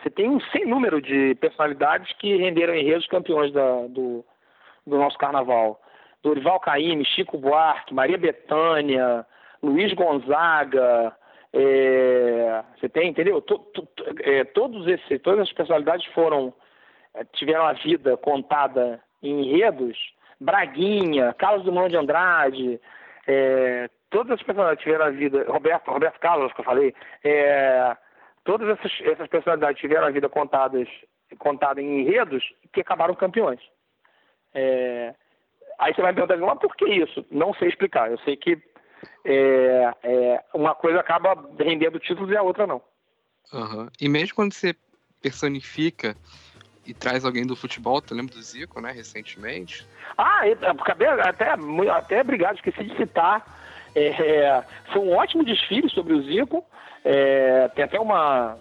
Você 0.00 0.10
tem 0.10 0.28
um 0.28 0.40
sem 0.52 0.64
número 0.64 1.02
de 1.02 1.34
personalidades 1.36 2.12
que 2.18 2.36
renderam 2.36 2.74
enredos 2.74 3.06
campeões 3.08 3.52
da, 3.52 3.86
do, 3.88 4.24
do 4.86 4.96
nosso 4.96 5.18
carnaval. 5.18 5.80
Dorival 6.22 6.60
Caymmi, 6.60 7.04
Chico 7.04 7.36
Buarque, 7.36 7.94
Maria 7.94 8.18
Bethânia, 8.18 9.26
Luiz 9.62 9.92
Gonzaga, 9.94 11.14
é, 11.52 12.62
você 12.76 12.88
tem, 12.88 13.10
entendeu? 13.10 13.44
É, 14.22 14.44
todos 14.44 14.86
esses, 14.86 15.22
todas 15.22 15.40
as 15.40 15.52
personalidades 15.52 16.06
foram 16.12 16.52
é, 17.14 17.24
tiveram 17.32 17.66
a 17.66 17.72
vida 17.72 18.16
contada 18.16 19.00
em 19.22 19.40
enredos. 19.40 19.98
Braguinha, 20.40 21.34
Carlos 21.34 21.64
Dumont 21.64 21.90
de 21.90 21.96
Andrade, 21.96 22.80
é, 23.26 23.88
todas 24.10 24.32
as 24.32 24.42
personalidades 24.42 24.82
tiveram 24.82 25.06
a 25.06 25.10
vida. 25.10 25.44
Roberto, 25.48 25.90
Roberto 25.90 26.18
Carlos, 26.20 26.52
que 26.52 26.60
eu 26.60 26.64
falei, 26.64 26.94
é, 27.24 27.96
todas 28.44 28.68
essas, 28.68 28.92
essas 29.02 29.28
personalidades 29.28 29.80
tiveram 29.80 30.06
a 30.06 30.10
vida 30.10 30.28
contadas 30.28 30.88
contada 31.38 31.80
em 31.82 32.00
enredos 32.00 32.42
que 32.72 32.80
acabaram 32.80 33.14
campeões. 33.14 33.60
É, 34.54 35.14
aí 35.78 35.94
você 35.94 36.00
vai 36.00 36.12
me 36.12 36.16
perguntar, 36.16 36.38
mas 36.38 36.58
por 36.58 36.74
que 36.74 36.86
isso? 36.86 37.24
Não 37.30 37.52
sei 37.54 37.68
explicar. 37.68 38.10
Eu 38.10 38.18
sei 38.20 38.36
que 38.36 38.58
é, 39.24 39.92
é, 40.02 40.44
uma 40.54 40.74
coisa 40.74 41.00
acaba 41.00 41.36
rendendo 41.58 41.98
títulos 41.98 42.30
e 42.30 42.36
a 42.36 42.42
outra 42.42 42.66
não. 42.66 42.82
Uhum. 43.52 43.88
E 44.00 44.08
mesmo 44.08 44.34
quando 44.34 44.52
você 44.52 44.74
personifica 45.22 46.16
e 46.86 46.94
traz 46.94 47.24
alguém 47.24 47.46
do 47.46 47.56
futebol, 47.56 48.00
tu 48.00 48.14
lembra 48.14 48.34
do 48.34 48.42
Zico, 48.42 48.80
né, 48.80 48.90
recentemente? 48.90 49.86
Ah, 50.16 50.42
acabei 50.80 51.08
até, 51.08 51.54
até 51.90 52.20
obrigado, 52.20 52.56
esqueci 52.56 52.84
de 52.84 52.96
citar. 52.96 53.57
É, 53.98 54.62
foi 54.92 55.02
um 55.02 55.16
ótimo 55.16 55.44
desfile 55.44 55.88
sobre 55.90 56.14
o 56.14 56.22
Zico. 56.22 56.64
É, 57.04 57.68
tem 57.74 57.84
até 57.84 57.98
uma, 57.98 58.56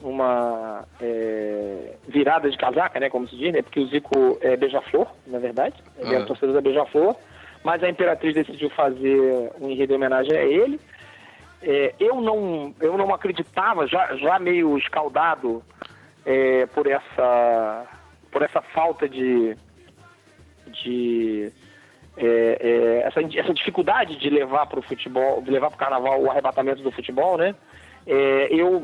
uma 0.00 0.84
é, 1.00 1.94
virada 2.08 2.50
de 2.50 2.56
casaca, 2.56 2.98
né, 3.00 3.10
como 3.10 3.28
se 3.28 3.36
diz, 3.36 3.52
né, 3.52 3.62
porque 3.62 3.80
o 3.80 3.86
Zico 3.86 4.38
é 4.40 4.56
beija-flor, 4.56 5.06
na 5.26 5.38
verdade. 5.38 5.76
Ele 5.98 6.16
uhum. 6.16 6.22
é 6.22 6.24
torcedor 6.24 6.54
da 6.54 6.60
beija-flor 6.60 7.16
mas 7.62 7.82
a 7.82 7.88
Imperatriz 7.88 8.34
decidiu 8.34 8.70
fazer 8.70 9.52
um 9.60 9.68
enredo 9.68 9.92
em 9.92 9.96
homenagem 9.96 10.36
a 10.36 10.44
ele. 10.44 10.80
É, 11.62 11.94
eu, 12.00 12.20
não, 12.20 12.74
eu 12.80 12.96
não 12.96 13.14
acreditava, 13.14 13.86
já, 13.86 14.16
já 14.16 14.38
meio 14.38 14.78
escaldado 14.78 15.62
é, 16.24 16.66
por, 16.66 16.86
essa, 16.86 17.86
por 18.30 18.42
essa 18.42 18.62
falta 18.62 19.08
de. 19.08 19.56
de 20.82 21.52
é, 22.16 22.58
é 22.60 23.06
essa, 23.06 23.20
essa 23.20 23.54
dificuldade 23.54 24.16
de 24.16 24.30
levar 24.30 24.66
para 24.66 24.78
o 24.78 24.82
futebol, 24.82 25.42
de 25.42 25.50
levar 25.50 25.68
para 25.68 25.76
o 25.76 25.78
carnaval 25.78 26.20
o 26.20 26.30
arrebatamento 26.30 26.82
do 26.82 26.90
futebol, 26.90 27.36
né? 27.36 27.54
É, 28.06 28.48
eu, 28.50 28.82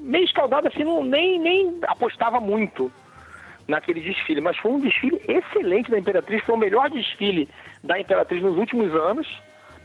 meio 0.00 0.24
escaldado 0.24 0.68
assim, 0.68 0.84
não, 0.84 1.02
nem, 1.02 1.38
nem 1.38 1.78
apostava 1.86 2.40
muito 2.40 2.90
naquele 3.68 4.00
desfile. 4.00 4.40
Mas 4.40 4.56
foi 4.56 4.72
um 4.72 4.80
desfile 4.80 5.20
excelente 5.28 5.90
da 5.90 5.98
Imperatriz, 5.98 6.42
foi 6.42 6.54
o 6.54 6.58
melhor 6.58 6.90
desfile 6.90 7.48
da 7.84 8.00
Imperatriz 8.00 8.42
nos 8.42 8.56
últimos 8.56 8.92
anos, 8.94 9.28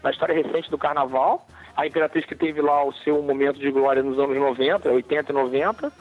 na 0.01 0.09
história 0.09 0.33
recente 0.33 0.71
do 0.71 0.77
Carnaval. 0.77 1.45
A 1.75 1.85
Imperatriz 1.85 2.25
que 2.25 2.35
teve 2.35 2.61
lá 2.61 2.83
o 2.83 2.93
seu 2.93 3.21
momento 3.21 3.59
de 3.59 3.69
glória 3.69 4.01
nos 4.01 4.17
anos 4.17 4.35
90, 4.37 4.89
80 4.89 5.31
e 5.31 5.35
90, 5.35 5.91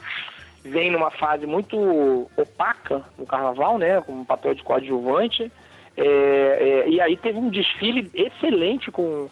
vem 0.63 0.91
numa 0.91 1.11
fase 1.11 1.45
muito 1.45 2.29
opaca 2.37 3.03
no 3.17 3.25
Carnaval, 3.25 3.77
né, 3.77 4.01
com 4.01 4.13
um 4.13 4.25
papel 4.25 4.53
de 4.53 4.63
coadjuvante. 4.63 5.51
É, 5.95 6.03
é, 6.05 6.89
e 6.89 6.99
aí 6.99 7.15
teve 7.15 7.37
um 7.37 7.49
desfile 7.49 8.09
excelente 8.13 8.91
com, 8.91 9.29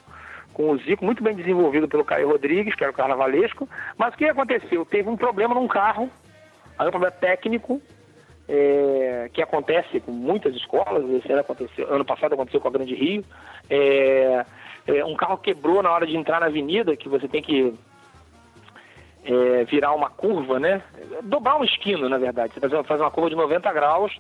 com 0.53 0.72
o 0.72 0.78
Zico, 0.78 1.03
muito 1.03 1.24
bem 1.24 1.36
desenvolvido 1.36 1.88
pelo 1.88 2.05
Caio 2.05 2.30
Rodrigues, 2.30 2.76
que 2.76 2.84
era 2.84 2.91
o 2.91 2.95
carnavalesco. 2.95 3.68
Mas 3.97 4.14
o 4.14 4.18
que 4.18 4.26
aconteceu? 4.26 4.86
Teve 4.86 5.09
um 5.09 5.18
problema 5.18 5.55
num 5.55 5.68
carro, 5.68 6.09
aí 6.78 6.88
um 6.88 6.91
problema 6.91 7.16
técnico, 7.16 7.82
é, 8.47 9.30
que 9.34 9.41
acontece 9.41 9.99
com 10.01 10.12
muitas 10.12 10.55
escolas, 10.55 11.09
esse 11.09 11.32
ano, 11.32 11.41
aconteceu, 11.41 11.93
ano 11.93 12.05
passado 12.05 12.34
aconteceu 12.34 12.59
com 12.59 12.68
a 12.68 12.72
Grande 12.72 12.93
Rio. 12.93 13.24
É, 13.70 14.45
é, 14.88 15.05
um 15.05 15.16
carro 15.16 15.38
quebrou 15.38 15.82
na 15.82 15.91
hora 15.91 16.05
de 16.05 16.16
entrar 16.16 16.39
na 16.39 16.47
avenida, 16.47 16.95
que 16.95 17.09
você 17.09 17.28
tem 17.28 17.41
que 17.41 17.74
é, 19.24 19.64
virar 19.66 19.93
uma 19.93 20.09
curva, 20.09 20.59
né? 20.59 20.82
Dobrar 21.24 21.55
uma 21.55 21.66
esquina, 21.66 22.09
na 22.09 22.18
verdade. 22.18 22.53
Você 22.53 22.59
faz, 22.59 22.88
faz 22.88 23.01
uma 23.01 23.12
curva 23.12 23.30
de 23.30 23.36
90 23.36 23.72
graus 23.72 24.20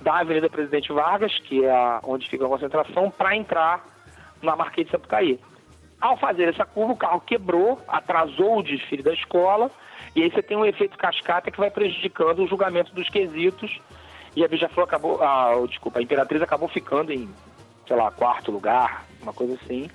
da 0.00 0.18
Avenida 0.18 0.48
Presidente 0.48 0.92
Vargas, 0.92 1.38
que 1.40 1.64
é 1.64 1.70
a, 1.70 2.00
onde 2.04 2.28
fica 2.28 2.44
a 2.44 2.48
concentração, 2.48 3.10
para 3.10 3.36
entrar 3.36 3.84
na 4.42 4.54
Marquês 4.54 4.86
de 4.86 4.92
Sapucaí. 4.92 5.40
Ao 6.00 6.16
fazer 6.16 6.48
essa 6.48 6.64
curva, 6.64 6.92
o 6.92 6.96
carro 6.96 7.20
quebrou, 7.20 7.80
atrasou 7.88 8.58
o 8.58 8.62
desfile 8.62 9.02
da 9.02 9.12
escola, 9.14 9.70
e 10.14 10.22
aí 10.22 10.30
você 10.30 10.42
tem 10.42 10.56
um 10.56 10.64
efeito 10.64 10.96
cascata 10.98 11.50
que 11.50 11.58
vai 11.58 11.70
prejudicando 11.70 12.42
o 12.42 12.46
julgamento 12.46 12.94
dos 12.94 13.08
quesitos. 13.08 13.80
E 14.34 14.44
a 14.44 14.48
Beija-Flor 14.48 14.84
acabou, 14.84 15.22
ah, 15.22 15.54
desculpa, 15.66 15.98
a 15.98 16.02
Imperatriz 16.02 16.42
acabou 16.42 16.68
ficando 16.68 17.10
em, 17.10 17.28
sei 17.86 17.96
lá, 17.96 18.10
quarto 18.10 18.50
lugar, 18.50 19.04
uma 19.22 19.32
coisa 19.32 19.54
assim, 19.54 19.90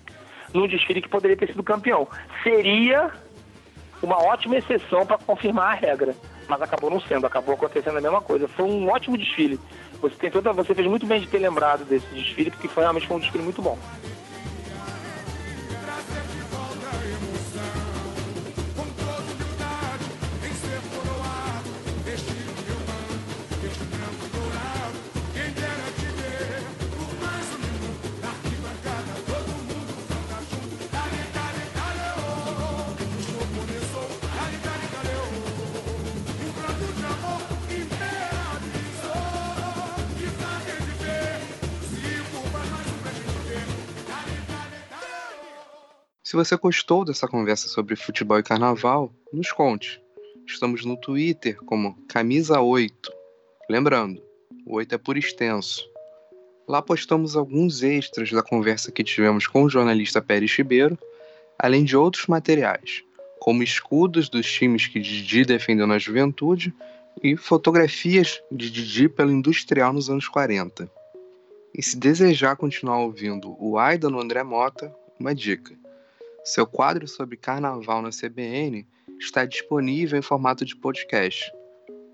num 0.53 0.67
desfile 0.67 1.01
que 1.01 1.09
poderia 1.09 1.37
ter 1.37 1.47
sido 1.47 1.61
campeão. 1.61 2.07
Seria 2.41 3.11
uma 4.01 4.17
ótima 4.23 4.57
exceção 4.57 5.05
para 5.05 5.19
confirmar 5.19 5.71
a 5.71 5.75
regra, 5.75 6.15
mas 6.51 6.61
acabou 6.61 6.89
não 6.89 6.99
sendo, 6.99 7.25
acabou 7.25 7.55
acontecendo 7.55 7.97
a 7.97 8.01
mesma 8.01 8.19
coisa. 8.19 8.45
Foi 8.45 8.65
um 8.65 8.89
ótimo 8.89 9.17
desfile. 9.17 9.57
Você 10.01 10.15
tem 10.15 10.29
toda, 10.29 10.51
você 10.51 10.75
fez 10.75 10.85
muito 10.85 11.05
bem 11.05 11.21
de 11.21 11.27
ter 11.27 11.39
lembrado 11.39 11.85
desse 11.85 12.05
desfile, 12.07 12.51
porque 12.51 12.67
foi 12.67 12.83
realmente 12.83 13.07
foi 13.07 13.15
um 13.15 13.19
desfile 13.21 13.43
muito 13.43 13.61
bom. 13.61 13.77
Se 46.31 46.37
você 46.37 46.55
gostou 46.55 47.03
dessa 47.03 47.27
conversa 47.27 47.67
sobre 47.67 47.93
futebol 47.93 48.39
e 48.39 48.43
carnaval, 48.43 49.13
nos 49.33 49.51
conte. 49.51 50.01
Estamos 50.47 50.85
no 50.85 50.95
Twitter 50.95 51.57
como 51.65 51.97
Camisa8. 52.07 53.09
Lembrando, 53.69 54.23
o 54.65 54.75
8 54.75 54.95
é 54.95 54.97
por 54.97 55.17
extenso. 55.17 55.85
Lá 56.65 56.81
postamos 56.81 57.35
alguns 57.35 57.83
extras 57.83 58.31
da 58.31 58.41
conversa 58.41 58.93
que 58.93 59.03
tivemos 59.03 59.45
com 59.45 59.63
o 59.63 59.69
jornalista 59.69 60.21
Pérez 60.21 60.53
Ribeiro, 60.53 60.97
além 61.59 61.83
de 61.83 61.97
outros 61.97 62.27
materiais, 62.27 63.03
como 63.41 63.61
escudos 63.61 64.29
dos 64.29 64.49
times 64.49 64.87
que 64.87 65.01
Didi 65.01 65.43
defendeu 65.43 65.85
na 65.85 65.99
juventude 65.99 66.73
e 67.21 67.35
fotografias 67.35 68.41
de 68.49 68.71
Didi 68.71 69.09
pelo 69.09 69.31
industrial 69.31 69.91
nos 69.91 70.09
anos 70.09 70.29
40. 70.29 70.89
E 71.75 71.83
se 71.83 71.97
desejar 71.97 72.55
continuar 72.55 72.99
ouvindo 72.99 73.53
o 73.59 73.77
Aida 73.77 74.09
no 74.09 74.21
André 74.21 74.43
Mota, 74.43 74.95
uma 75.19 75.35
dica. 75.35 75.80
Seu 76.43 76.65
quadro 76.65 77.07
sobre 77.07 77.37
carnaval 77.37 78.01
na 78.01 78.09
CBN 78.09 78.87
está 79.19 79.45
disponível 79.45 80.17
em 80.17 80.23
formato 80.23 80.65
de 80.65 80.75
podcast. 80.75 81.51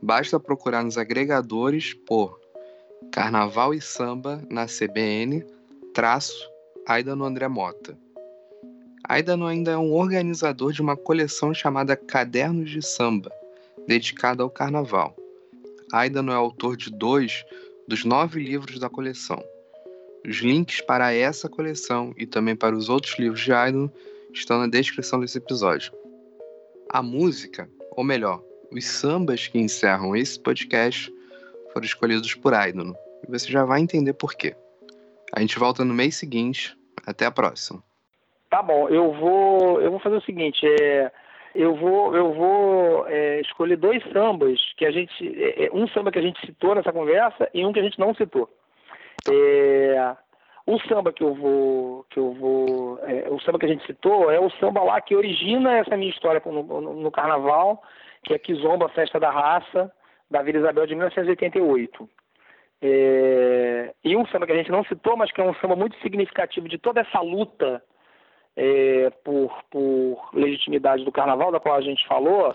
Basta 0.02 0.38
procurar 0.38 0.84
nos 0.84 0.98
agregadores 0.98 1.94
por 1.94 2.38
Carnaval 3.10 3.74
e 3.74 3.80
Samba 3.80 4.42
na 4.50 4.66
CBN, 4.66 5.46
traço 5.94 6.36
Aidano 6.86 7.24
André 7.24 7.48
Mota. 7.48 7.98
Aidano 9.08 9.46
ainda 9.46 9.72
é 9.72 9.78
um 9.78 9.94
organizador 9.94 10.74
de 10.74 10.82
uma 10.82 10.98
coleção 10.98 11.54
chamada 11.54 11.96
Cadernos 11.96 12.70
de 12.70 12.82
Samba, 12.82 13.32
dedicada 13.88 14.44
ao 14.44 14.50
carnaval. 14.50 15.16
Aidano 15.94 16.34
é 16.34 16.36
autor 16.36 16.76
de 16.76 16.92
dois 16.92 17.46
dos 17.88 18.04
nove 18.04 18.44
livros 18.44 18.78
da 18.78 18.90
coleção. 18.90 19.42
Os 20.28 20.38
links 20.38 20.82
para 20.82 21.14
essa 21.14 21.48
coleção 21.48 22.14
e 22.18 22.26
também 22.26 22.58
para 22.58 22.76
os 22.76 22.90
outros 22.90 23.18
livros 23.18 23.42
de 23.42 23.54
Aidano 23.54 23.90
estão 24.40 24.60
na 24.60 24.68
descrição 24.68 25.20
desse 25.20 25.38
episódio. 25.38 25.92
A 26.90 27.02
música, 27.02 27.70
ou 27.92 28.04
melhor, 28.04 28.42
os 28.72 28.86
sambas 28.86 29.48
que 29.48 29.60
encerram 29.60 30.16
esse 30.16 30.40
podcast 30.40 31.14
foram 31.74 31.86
escolhidos 31.86 32.34
por 32.36 32.54
Aidono, 32.54 32.96
e 33.28 33.32
você 33.32 33.52
já 33.52 33.66
vai 33.66 33.82
entender 33.82 34.14
por 34.14 34.34
quê. 34.34 34.56
A 35.34 35.42
gente 35.42 35.60
volta 35.60 35.84
no 35.84 35.94
mês 35.94 36.16
seguinte. 36.16 36.78
Até 37.06 37.26
a 37.26 37.32
próxima. 37.32 37.82
Tá 38.50 38.62
bom, 38.62 38.90
eu 38.90 39.14
vou, 39.14 39.82
eu 39.82 39.92
vou 39.92 40.00
fazer 40.00 40.18
o 40.18 40.22
seguinte, 40.22 40.66
é, 40.82 41.12
eu 41.56 41.76
vou, 41.76 42.16
eu 42.16 42.34
vou 42.34 43.08
é, 43.08 43.40
escolher 43.42 43.78
dois 43.78 44.04
sambas 44.12 44.60
que 44.78 44.86
a 44.86 44.92
gente, 44.92 45.12
é, 45.42 45.68
é 45.68 45.70
um 45.74 45.88
samba 45.90 46.12
que 46.12 46.20
a 46.20 46.22
gente 46.22 46.40
citou 46.46 46.76
nessa 46.76 46.92
conversa 46.92 47.50
e 47.54 47.66
um 47.66 47.72
que 47.72 47.80
a 47.80 47.84
gente 47.84 48.00
não 48.00 48.14
citou. 48.14 48.50
É, 49.30 50.16
o 50.68 50.78
samba 50.82 51.14
que 51.14 51.24
eu 51.24 51.34
vou, 51.34 52.06
que 52.10 52.20
eu 52.20 52.34
vou, 52.34 53.00
é, 53.04 53.30
o 53.30 53.40
samba 53.40 53.58
que 53.58 53.66
a 53.66 53.70
gente 53.70 53.86
citou 53.86 54.30
é 54.30 54.38
o 54.38 54.50
samba 54.60 54.84
lá 54.84 55.00
que 55.00 55.16
origina 55.16 55.78
essa 55.78 55.96
minha 55.96 56.12
história 56.12 56.42
no, 56.46 56.62
no, 56.62 56.94
no 56.94 57.10
Carnaval, 57.10 57.82
que 58.24 58.34
é 58.34 58.38
Kizomba, 58.38 58.90
Festa 58.90 59.18
da 59.18 59.32
Raça, 59.32 59.90
da 60.30 60.42
Vila 60.42 60.60
Isabel 60.60 60.86
de 60.86 60.94
1988. 60.94 62.10
É, 62.82 63.94
e 64.04 64.18
um 64.18 64.28
samba 64.28 64.46
que 64.46 64.52
a 64.52 64.58
gente 64.58 64.70
não 64.70 64.84
citou, 64.84 65.16
mas 65.16 65.32
que 65.32 65.40
é 65.40 65.44
um 65.44 65.56
samba 65.56 65.78
muito 65.78 65.98
significativo 66.02 66.68
de 66.68 66.78
toda 66.78 67.00
essa 67.00 67.22
luta 67.22 67.82
é, 68.58 69.10
por, 69.24 69.64
por 69.72 70.30
legitimidade 70.34 71.06
do 71.06 71.14
Carnaval, 71.14 71.50
da 71.50 71.62
qual 71.62 71.76
a 71.76 71.82
gente 71.82 72.06
falou, 72.08 72.54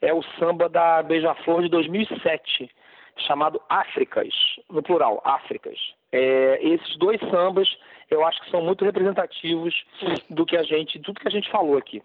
é 0.00 0.14
o 0.14 0.22
samba 0.38 0.66
da 0.66 1.02
Beija-Flor 1.02 1.62
de 1.62 1.68
2007, 1.68 2.70
chamado 3.18 3.60
Áfricas, 3.68 4.32
no 4.70 4.82
plural, 4.82 5.20
Áfricas. 5.26 5.78
É, 6.12 6.58
esses 6.66 6.96
dois 6.98 7.20
sambas 7.30 7.68
eu 8.10 8.24
acho 8.26 8.42
que 8.42 8.50
são 8.50 8.62
muito 8.62 8.84
representativos 8.84 9.74
do 10.28 10.44
que 10.44 10.56
a 10.56 10.64
gente, 10.64 10.98
tudo 10.98 11.20
que 11.20 11.28
a 11.28 11.30
gente 11.30 11.50
falou 11.50 11.78
aqui. 11.78 12.02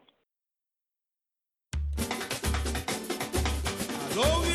Alô, 4.14 4.55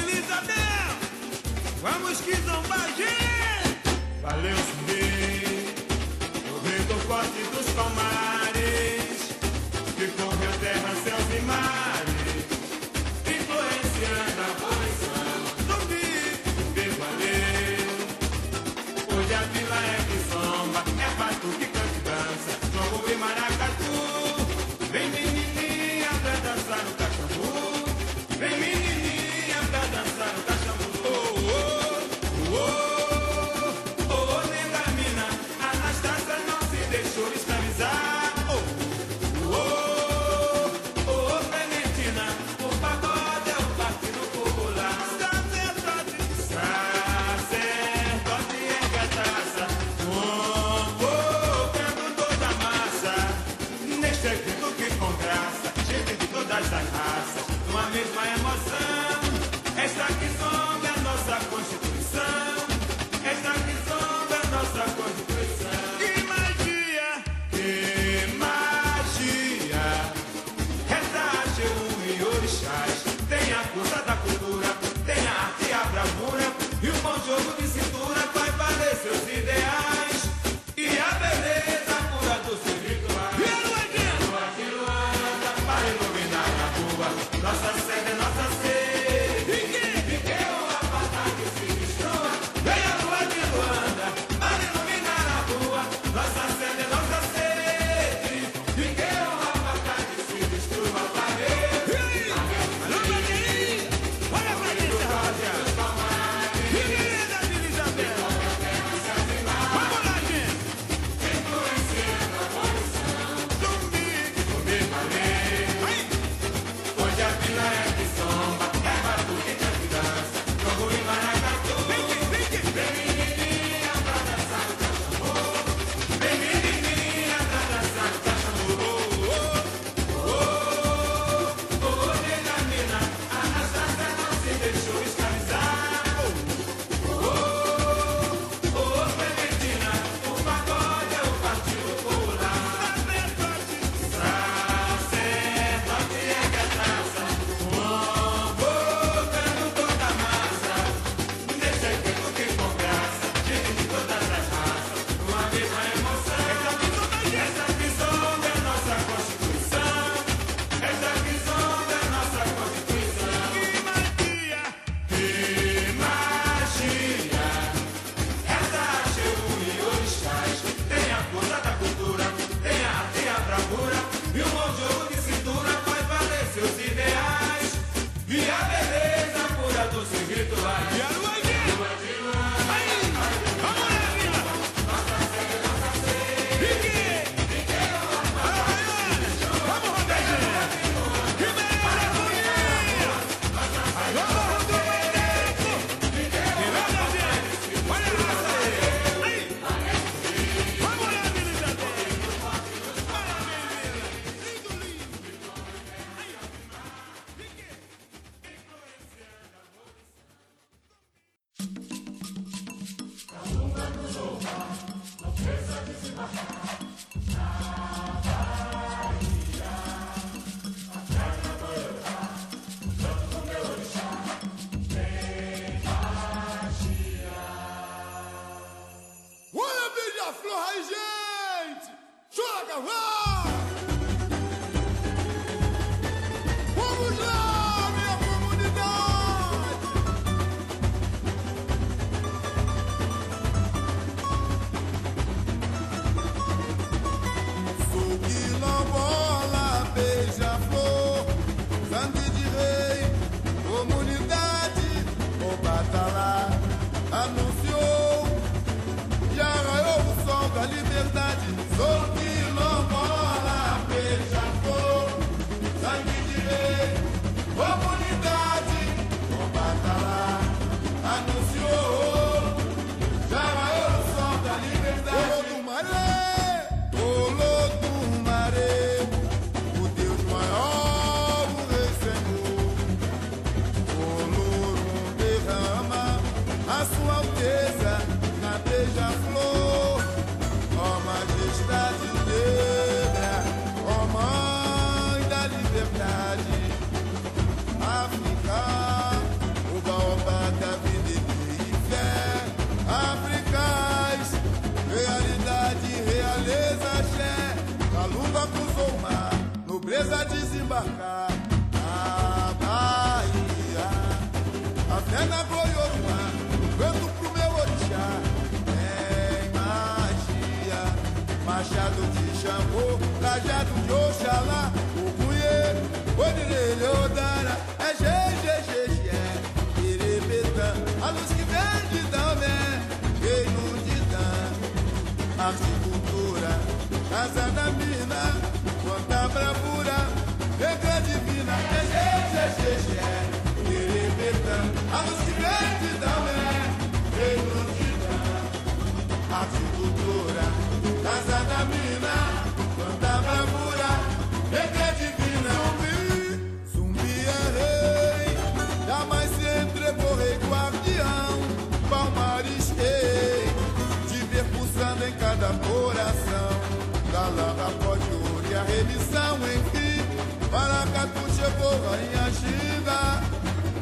Gamboa 371.51 371.99
Inhagiba, 371.99 373.21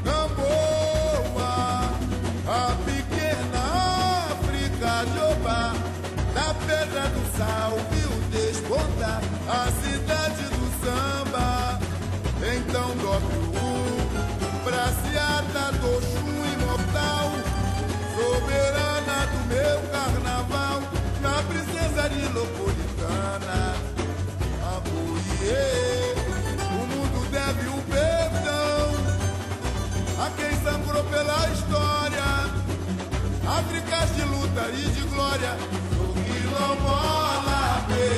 Gamboa, 0.05 1.53
a 2.47 2.75
pequena 2.85 3.63
África 4.33 5.05
de 5.13 5.19
Oba, 5.19 5.75
na 6.35 6.55
pedra 6.55 7.09
do 7.11 7.37
sal 7.37 7.73
viu 7.91 8.11
despontar 8.31 9.21
a 9.49 9.71
cidade 9.83 10.45
do 10.45 10.67
samba. 10.83 11.79
Então 12.57 12.89
dobre 12.97 13.37
o 13.37 14.65
braciata 14.65 15.73
do 15.73 16.01
chum 16.01 16.41
imortal, 16.55 17.33
soberana 18.17 19.27
do 19.27 19.41
meu 19.55 19.79
carnaval, 19.91 20.81
na 21.21 21.43
princesa 21.43 22.09
de 22.09 22.23
Lopolitana, 22.33 23.77
a 24.65 24.81
boiê. 24.81 26.08
sangrou 30.63 31.05
pela 31.05 31.49
história, 31.51 32.25
Áfricas 33.47 34.15
de 34.15 34.23
luta 34.23 34.69
e 34.73 34.91
de 34.91 35.01
glória, 35.09 35.57
o 35.99 36.13
quilombola. 36.23 37.85
Beijo. 37.89 38.18